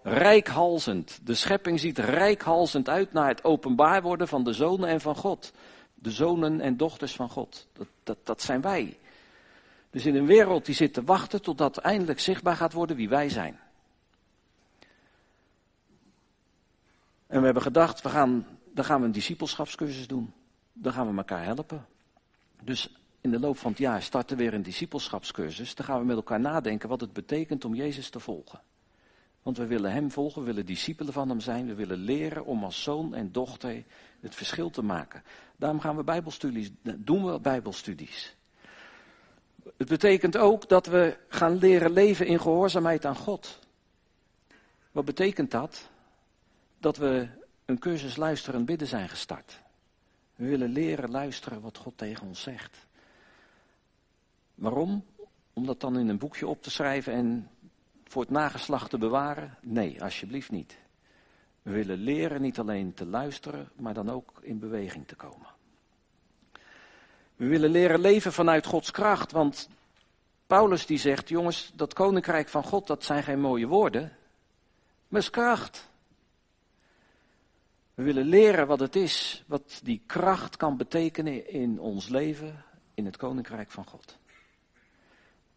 Rijkhalzend. 0.02 1.20
De 1.26 1.34
schepping 1.34 1.80
ziet 1.80 1.98
rijkhalzend 1.98 2.88
uit 2.88 3.12
naar 3.12 3.28
het 3.28 3.44
openbaar 3.44 4.02
worden 4.02 4.28
van 4.28 4.44
de 4.44 4.52
zonen 4.52 4.88
en 4.88 5.00
van 5.00 5.16
God. 5.16 5.52
De 5.94 6.10
zonen 6.10 6.60
en 6.60 6.76
dochters 6.76 7.14
van 7.14 7.28
God. 7.28 7.66
Dat, 7.72 7.88
dat, 8.02 8.18
dat 8.22 8.42
zijn 8.42 8.60
wij. 8.60 8.96
Dus 9.90 10.06
in 10.06 10.14
een 10.14 10.26
wereld 10.26 10.66
die 10.66 10.74
zit 10.74 10.94
te 10.94 11.04
wachten 11.04 11.42
totdat 11.42 11.76
eindelijk 11.76 12.20
zichtbaar 12.20 12.56
gaat 12.56 12.72
worden 12.72 12.96
wie 12.96 13.08
wij 13.08 13.28
zijn. 13.28 13.58
En 17.26 17.38
we 17.38 17.44
hebben 17.44 17.62
gedacht, 17.62 18.02
we 18.02 18.08
gaan, 18.08 18.46
dan 18.74 18.84
gaan 18.84 19.00
we 19.00 19.06
een 19.06 19.12
discipelschapscursus 19.12 20.06
doen. 20.06 20.32
Dan 20.72 20.92
gaan 20.92 21.10
we 21.10 21.16
elkaar 21.16 21.44
helpen. 21.44 21.86
Dus 22.62 22.94
in 23.20 23.30
de 23.30 23.40
loop 23.40 23.58
van 23.58 23.70
het 23.70 23.80
jaar 23.80 24.02
starten 24.02 24.36
we 24.36 24.42
weer 24.42 24.54
een 24.54 24.62
discipelschapscursus. 24.62 25.74
Dan 25.74 25.86
gaan 25.86 25.98
we 25.98 26.06
met 26.06 26.16
elkaar 26.16 26.40
nadenken 26.40 26.88
wat 26.88 27.00
het 27.00 27.12
betekent 27.12 27.64
om 27.64 27.74
Jezus 27.74 28.10
te 28.10 28.20
volgen. 28.20 28.60
Want 29.42 29.56
we 29.56 29.66
willen 29.66 29.92
Hem 29.92 30.10
volgen, 30.10 30.40
we 30.40 30.46
willen 30.46 30.66
discipelen 30.66 31.12
van 31.12 31.28
Hem 31.28 31.40
zijn. 31.40 31.66
We 31.66 31.74
willen 31.74 31.98
leren 31.98 32.44
om 32.44 32.64
als 32.64 32.82
zoon 32.82 33.14
en 33.14 33.32
dochter 33.32 33.84
het 34.20 34.34
verschil 34.34 34.70
te 34.70 34.82
maken. 34.82 35.22
Daarom 35.56 35.80
gaan 35.80 35.96
we 35.96 36.04
bijbelstudies, 36.04 36.70
doen 36.96 37.24
we 37.24 37.40
bijbelstudies. 37.40 38.36
Het 39.76 39.88
betekent 39.88 40.36
ook 40.36 40.68
dat 40.68 40.86
we 40.86 41.16
gaan 41.28 41.56
leren 41.56 41.92
leven 41.92 42.26
in 42.26 42.40
gehoorzaamheid 42.40 43.04
aan 43.04 43.16
God. 43.16 43.58
Wat 44.92 45.04
betekent 45.04 45.50
dat? 45.50 45.88
Dat 46.78 46.96
we 46.96 47.28
een 47.64 47.78
cursus 47.78 48.16
luisteren 48.16 48.60
en 48.60 48.66
bidden 48.66 48.88
zijn 48.88 49.08
gestart. 49.08 49.62
We 50.34 50.46
willen 50.46 50.70
leren 50.70 51.10
luisteren 51.10 51.60
wat 51.60 51.76
God 51.76 51.98
tegen 51.98 52.26
ons 52.26 52.42
zegt. 52.42 52.86
Waarom? 54.54 55.04
Om 55.52 55.66
dat 55.66 55.80
dan 55.80 55.98
in 55.98 56.08
een 56.08 56.18
boekje 56.18 56.46
op 56.46 56.62
te 56.62 56.70
schrijven 56.70 57.12
en 57.12 57.50
voor 58.04 58.22
het 58.22 58.30
nageslacht 58.30 58.90
te 58.90 58.98
bewaren? 58.98 59.56
Nee, 59.60 60.02
alsjeblieft 60.02 60.50
niet. 60.50 60.78
We 61.62 61.70
willen 61.70 61.98
leren 61.98 62.42
niet 62.42 62.58
alleen 62.58 62.94
te 62.94 63.06
luisteren, 63.06 63.70
maar 63.76 63.94
dan 63.94 64.10
ook 64.10 64.38
in 64.42 64.58
beweging 64.58 65.06
te 65.06 65.14
komen. 65.14 65.46
We 67.40 67.46
willen 67.46 67.70
leren 67.70 68.00
leven 68.00 68.32
vanuit 68.32 68.66
Gods 68.66 68.90
kracht, 68.90 69.32
want 69.32 69.68
Paulus 70.46 70.86
die 70.86 70.98
zegt, 70.98 71.28
jongens, 71.28 71.72
dat 71.74 71.92
koninkrijk 71.92 72.48
van 72.48 72.62
God, 72.62 72.86
dat 72.86 73.04
zijn 73.04 73.22
geen 73.22 73.40
mooie 73.40 73.66
woorden, 73.66 74.16
maar 75.08 75.20
is 75.20 75.30
kracht. 75.30 75.88
We 77.94 78.02
willen 78.02 78.24
leren 78.24 78.66
wat 78.66 78.80
het 78.80 78.96
is, 78.96 79.44
wat 79.46 79.80
die 79.82 80.02
kracht 80.06 80.56
kan 80.56 80.76
betekenen 80.76 81.48
in 81.48 81.78
ons 81.78 82.08
leven, 82.08 82.64
in 82.94 83.04
het 83.04 83.16
koninkrijk 83.16 83.70
van 83.70 83.84
God. 83.84 84.16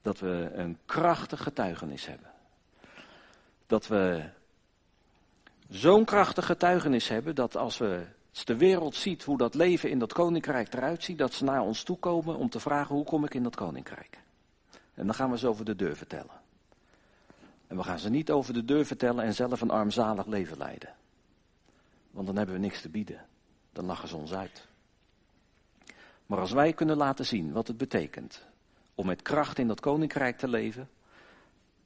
Dat 0.02 0.20
we 0.20 0.52
een 0.54 0.78
krachtig 0.86 1.44
getuigenis 1.44 2.06
hebben. 2.06 2.32
Dat 3.68 3.88
we 3.88 4.30
zo'n 5.70 6.06
krachtig 6.06 6.46
getuigenis 6.46 7.08
hebben 7.08 7.36
dat 7.36 7.58
als 7.58 7.78
we 7.78 8.06
als 8.34 8.46
de 8.46 8.58
wereld 8.58 8.96
ziet 8.96 9.24
hoe 9.24 9.38
dat 9.38 9.54
leven 9.54 9.90
in 9.90 10.00
dat 10.00 10.14
koninkrijk 10.14 10.74
eruit 10.74 11.04
ziet, 11.04 11.18
dat 11.18 11.34
ze 11.34 11.44
naar 11.44 11.62
ons 11.62 11.84
toe 11.84 11.98
komen 11.98 12.36
om 12.36 12.50
te 12.50 12.60
vragen 12.60 12.96
hoe 12.96 13.06
kom 13.06 13.26
ik 13.26 13.34
in 13.34 13.44
dat 13.44 13.56
koninkrijk. 13.56 14.20
En 14.94 15.06
dan 15.06 15.16
gaan 15.16 15.32
we 15.32 15.38
ze 15.38 15.48
over 15.48 15.66
de 15.66 15.76
deur 15.76 15.96
vertellen. 15.96 16.42
En 17.68 17.78
we 17.78 17.84
gaan 17.84 18.00
ze 18.00 18.10
niet 18.10 18.32
over 18.32 18.54
de 18.54 18.66
deur 18.66 18.86
vertellen 18.86 19.24
en 19.24 19.34
zelf 19.34 19.62
een 19.62 19.70
armzalig 19.70 20.26
leven 20.26 20.58
leiden. 20.58 20.96
Want 22.12 22.28
dan 22.28 22.36
hebben 22.36 22.56
we 22.56 22.62
niks 22.62 22.82
te 22.82 22.90
bieden. 22.90 23.26
Dan 23.72 23.86
lachen 23.86 24.08
ze 24.08 24.16
ons 24.16 24.34
uit. 24.34 24.68
Maar 26.26 26.40
als 26.40 26.52
wij 26.52 26.74
kunnen 26.74 26.98
laten 26.98 27.26
zien 27.26 27.52
wat 27.52 27.68
het 27.68 27.78
betekent 27.78 28.46
om 28.96 29.06
met 29.06 29.22
kracht 29.22 29.60
in 29.60 29.68
dat 29.68 29.80
koninkrijk 29.80 30.38
te 30.38 30.48
leven, 30.48 30.90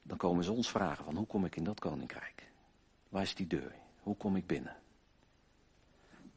dan 0.04 0.18
komen 0.18 0.44
ze 0.44 0.52
ons 0.52 0.70
vragen 0.70 1.06
van 1.06 1.16
hoe 1.16 1.28
kom 1.28 1.46
ik 1.46 1.56
in 1.56 1.64
dat 1.64 1.80
koninkrijk? 1.80 2.50
Waar 3.10 3.22
is 3.22 3.36
die 3.36 3.48
deur? 3.48 3.72
Hoe 4.00 4.18
kom 4.18 4.36
ik 4.36 4.48
binnen? 4.48 4.76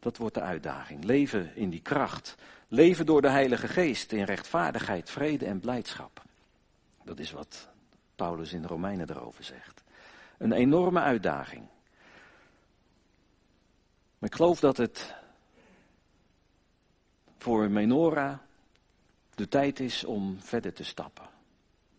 Dat 0.01 0.17
wordt 0.17 0.35
de 0.35 0.41
uitdaging. 0.41 1.05
Leven 1.05 1.57
in 1.57 1.71
die 1.71 1.83
kracht. 1.83 2.35
Leven 2.69 3.07
door 3.07 3.23
de 3.23 3.31
Heilige 3.31 3.69
Geest 3.69 4.13
in 4.13 4.25
rechtvaardigheid, 4.25 5.11
vrede 5.11 5.47
en 5.47 5.61
blijdschap. 5.61 6.23
Dat 7.05 7.19
is 7.19 7.31
wat 7.31 7.69
Paulus 8.15 8.53
in 8.53 8.63
de 8.63 8.69
Romeinen 8.69 9.11
erover 9.11 9.45
zegt. 9.45 9.83
Een 10.39 10.53
enorme 10.53 11.01
uitdaging. 11.01 11.67
Maar 14.19 14.29
ik 14.29 14.35
geloof 14.35 14.61
dat 14.61 14.77
het 14.77 15.15
voor 17.39 17.71
Menora 17.71 18.43
de 19.35 19.49
tijd 19.49 19.81
is 19.81 20.05
om 20.05 20.37
verder 20.41 20.73
te 20.73 20.85
stappen. 20.85 21.29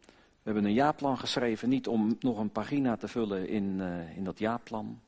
We 0.05 0.47
hebben 0.49 0.65
een 0.65 0.73
jaarplan 0.73 1.17
geschreven, 1.17 1.69
niet 1.69 1.87
om 1.87 2.15
nog 2.19 2.37
een 2.37 2.51
pagina 2.51 2.97
te 2.97 3.07
vullen 3.07 3.47
in, 3.47 3.77
uh, 3.79 4.17
in 4.17 4.23
dat 4.23 4.39
jaarplan. 4.39 5.01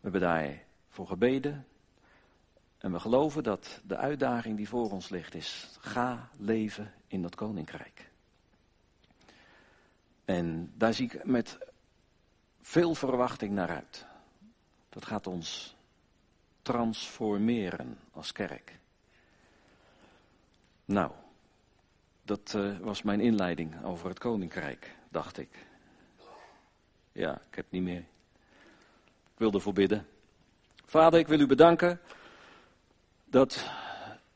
We 0.00 0.10
hebben 0.10 0.20
daarvoor 0.20 1.06
gebeden. 1.06 1.66
En 2.82 2.92
we 2.92 3.00
geloven 3.00 3.42
dat 3.42 3.80
de 3.84 3.96
uitdaging 3.96 4.56
die 4.56 4.68
voor 4.68 4.90
ons 4.90 5.08
ligt 5.08 5.34
is, 5.34 5.68
ga 5.80 6.28
leven 6.38 6.92
in 7.06 7.22
dat 7.22 7.34
koninkrijk. 7.34 8.10
En 10.24 10.72
daar 10.76 10.94
zie 10.94 11.04
ik 11.04 11.24
met 11.24 11.58
veel 12.60 12.94
verwachting 12.94 13.52
naar 13.52 13.68
uit. 13.68 14.06
Dat 14.88 15.04
gaat 15.04 15.26
ons 15.26 15.76
transformeren 16.62 17.98
als 18.12 18.32
kerk. 18.32 18.78
Nou, 20.84 21.12
dat 22.22 22.52
uh, 22.56 22.78
was 22.78 23.02
mijn 23.02 23.20
inleiding 23.20 23.84
over 23.84 24.08
het 24.08 24.18
koninkrijk, 24.18 24.96
dacht 25.08 25.38
ik. 25.38 25.66
Ja, 27.12 27.34
ik 27.48 27.54
heb 27.54 27.66
niet 27.68 27.82
meer. 27.82 28.04
Ik 29.32 29.38
wil 29.38 29.52
ervoor 29.52 29.72
bidden. 29.72 30.06
Vader, 30.84 31.18
ik 31.18 31.28
wil 31.28 31.40
u 31.40 31.46
bedanken 31.46 32.00
dat 33.32 33.64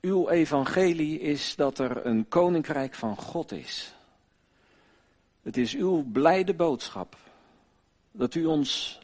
uw 0.01 0.29
evangelie 0.29 1.21
is 1.21 1.57
dat 1.57 1.79
er 1.79 2.07
een 2.07 2.29
koninkrijk 2.29 2.95
van 2.95 3.17
God 3.17 3.53
is. 3.53 3.95
Het 5.43 5.57
is 5.57 5.75
uw 5.75 6.05
blijde 6.13 6.55
boodschap 6.55 7.17
dat 8.13 8.35
u 8.35 8.45
ons 8.45 9.01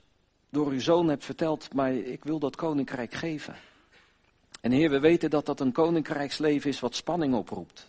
door 0.50 0.70
uw 0.70 0.80
zoon 0.80 1.08
hebt 1.08 1.24
verteld, 1.24 1.74
maar 1.74 1.92
ik 1.92 2.24
wil 2.24 2.38
dat 2.38 2.56
koninkrijk 2.56 3.14
geven. 3.14 3.54
En 4.60 4.70
Heer, 4.70 4.90
we 4.90 5.00
weten 5.00 5.30
dat 5.30 5.46
dat 5.46 5.60
een 5.60 5.72
koninkrijksleven 5.72 6.70
is 6.70 6.80
wat 6.80 6.94
spanning 6.94 7.34
oproept. 7.34 7.86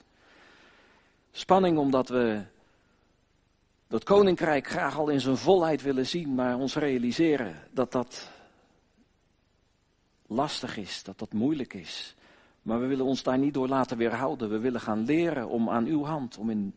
Spanning 1.32 1.78
omdat 1.78 2.10
we 2.10 2.42
dat 3.88 4.04
koninkrijk 4.04 4.68
graag 4.68 4.98
al 4.98 5.10
in 5.10 5.22
zijn 5.22 5.38
volheid 5.38 5.82
willen 5.82 6.08
zien, 6.08 6.36
maar 6.36 6.58
ons 6.58 6.76
realiseren 6.76 7.56
dat 7.72 7.92
dat 7.92 8.33
lastig 10.34 10.78
is, 10.78 11.04
dat 11.04 11.20
dat 11.20 11.34
moeilijk 11.34 11.74
is. 11.74 12.16
Maar 12.62 12.80
we 12.80 12.86
willen 12.86 13.06
ons 13.06 13.24
daar 13.24 13.38
niet 13.38 13.54
door 13.54 13.68
laten 13.68 13.98
weerhouden. 13.98 14.50
We 14.50 14.60
willen 14.60 14.82
gaan 14.82 15.06
leren 15.06 15.48
om 15.50 15.70
aan 15.70 15.86
uw 15.86 16.04
hand, 16.04 16.38
om 16.38 16.50
in 16.50 16.74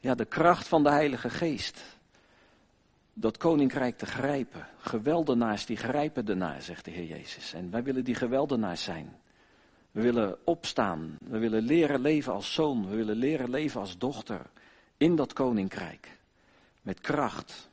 ja, 0.00 0.14
de 0.14 0.24
kracht 0.24 0.68
van 0.68 0.82
de 0.82 0.90
Heilige 0.90 1.30
Geest 1.30 1.82
dat 3.14 3.36
koninkrijk 3.36 3.98
te 3.98 4.06
grijpen. 4.06 4.66
Geweldenaars 4.78 5.66
die 5.66 5.76
grijpen 5.76 6.28
ernaar, 6.28 6.62
zegt 6.62 6.84
de 6.84 6.90
Heer 6.90 7.06
Jezus. 7.06 7.52
En 7.52 7.70
wij 7.70 7.82
willen 7.82 8.04
die 8.04 8.14
geweldenaars 8.14 8.82
zijn. 8.82 9.16
We 9.90 10.02
willen 10.02 10.36
opstaan. 10.44 11.18
We 11.28 11.38
willen 11.38 11.62
leren 11.62 12.00
leven 12.00 12.32
als 12.32 12.54
zoon. 12.54 12.88
We 12.88 12.96
willen 12.96 13.16
leren 13.16 13.50
leven 13.50 13.80
als 13.80 13.98
dochter 13.98 14.40
in 14.96 15.16
dat 15.16 15.32
koninkrijk. 15.32 16.18
Met 16.82 17.00
kracht. 17.00 17.70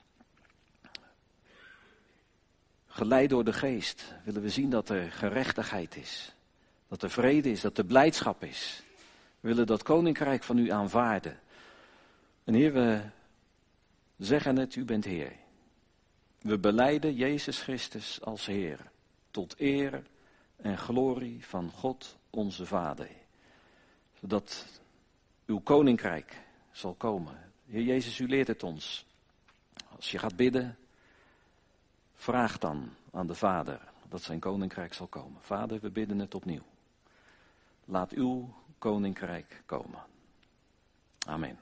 Geleid 2.94 3.30
door 3.30 3.44
de 3.44 3.54
geest 3.54 4.14
willen 4.24 4.42
we 4.42 4.50
zien 4.50 4.70
dat 4.70 4.90
er 4.90 5.12
gerechtigheid 5.12 5.96
is. 5.96 6.36
Dat 6.88 7.04
er 7.04 7.10
vrede 7.10 7.52
is, 7.52 7.62
dat 7.62 7.78
er 7.78 7.86
blijdschap 7.86 8.44
is. 8.44 8.84
We 9.40 9.48
willen 9.48 9.66
dat 9.66 9.84
koninkrijk 9.84 10.44
van 10.44 10.58
u 10.58 10.70
aanvaarden. 10.70 11.40
En 12.44 12.54
Heer, 12.54 12.74
we 12.74 13.02
zeggen 14.18 14.58
het, 14.58 14.76
u 14.76 14.86
bent 14.86 15.06
Heer. 15.06 15.32
We 16.42 16.58
beleiden 16.58 17.16
Jezus 17.16 17.62
Christus 17.62 18.22
als 18.22 18.46
Heer, 18.46 18.80
tot 19.32 19.56
eer 19.58 20.02
en 20.56 20.78
glorie 20.78 21.46
van 21.46 21.72
God 21.72 22.18
onze 22.30 22.66
Vader. 22.66 23.10
Zodat 24.20 24.66
uw 25.46 25.60
koninkrijk 25.60 26.42
zal 26.72 26.94
komen. 26.94 27.52
Heer 27.70 27.84
Jezus, 27.84 28.20
u 28.20 28.28
leert 28.28 28.48
het 28.48 28.64
ons. 28.64 29.06
Als 29.96 30.12
je 30.12 30.20
gaat 30.20 30.36
bidden, 30.36 30.78
vraag 32.22 32.58
dan 32.58 32.90
aan 33.12 33.28
de 33.28 33.36
Vader 33.36 33.82
dat 34.10 34.22
zijn 34.22 34.40
koninkrijk 34.40 34.94
zal 34.94 35.08
komen. 35.08 35.42
Vader, 35.42 35.80
we 35.80 35.90
bidden 35.90 36.20
het 36.20 36.36
opnieuw. 36.36 36.64
Laat 37.86 38.12
uw 38.12 38.54
koninkrijk 38.78 39.62
komen. 39.66 40.00
Amen. 41.28 41.60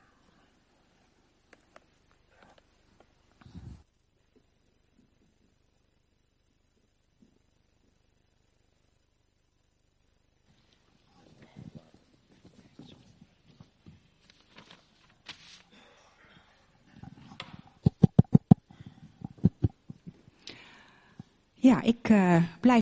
Ja, 21.62 21.82
ik 21.82 22.10
uh, 22.10 22.36
blijf. 22.60 22.78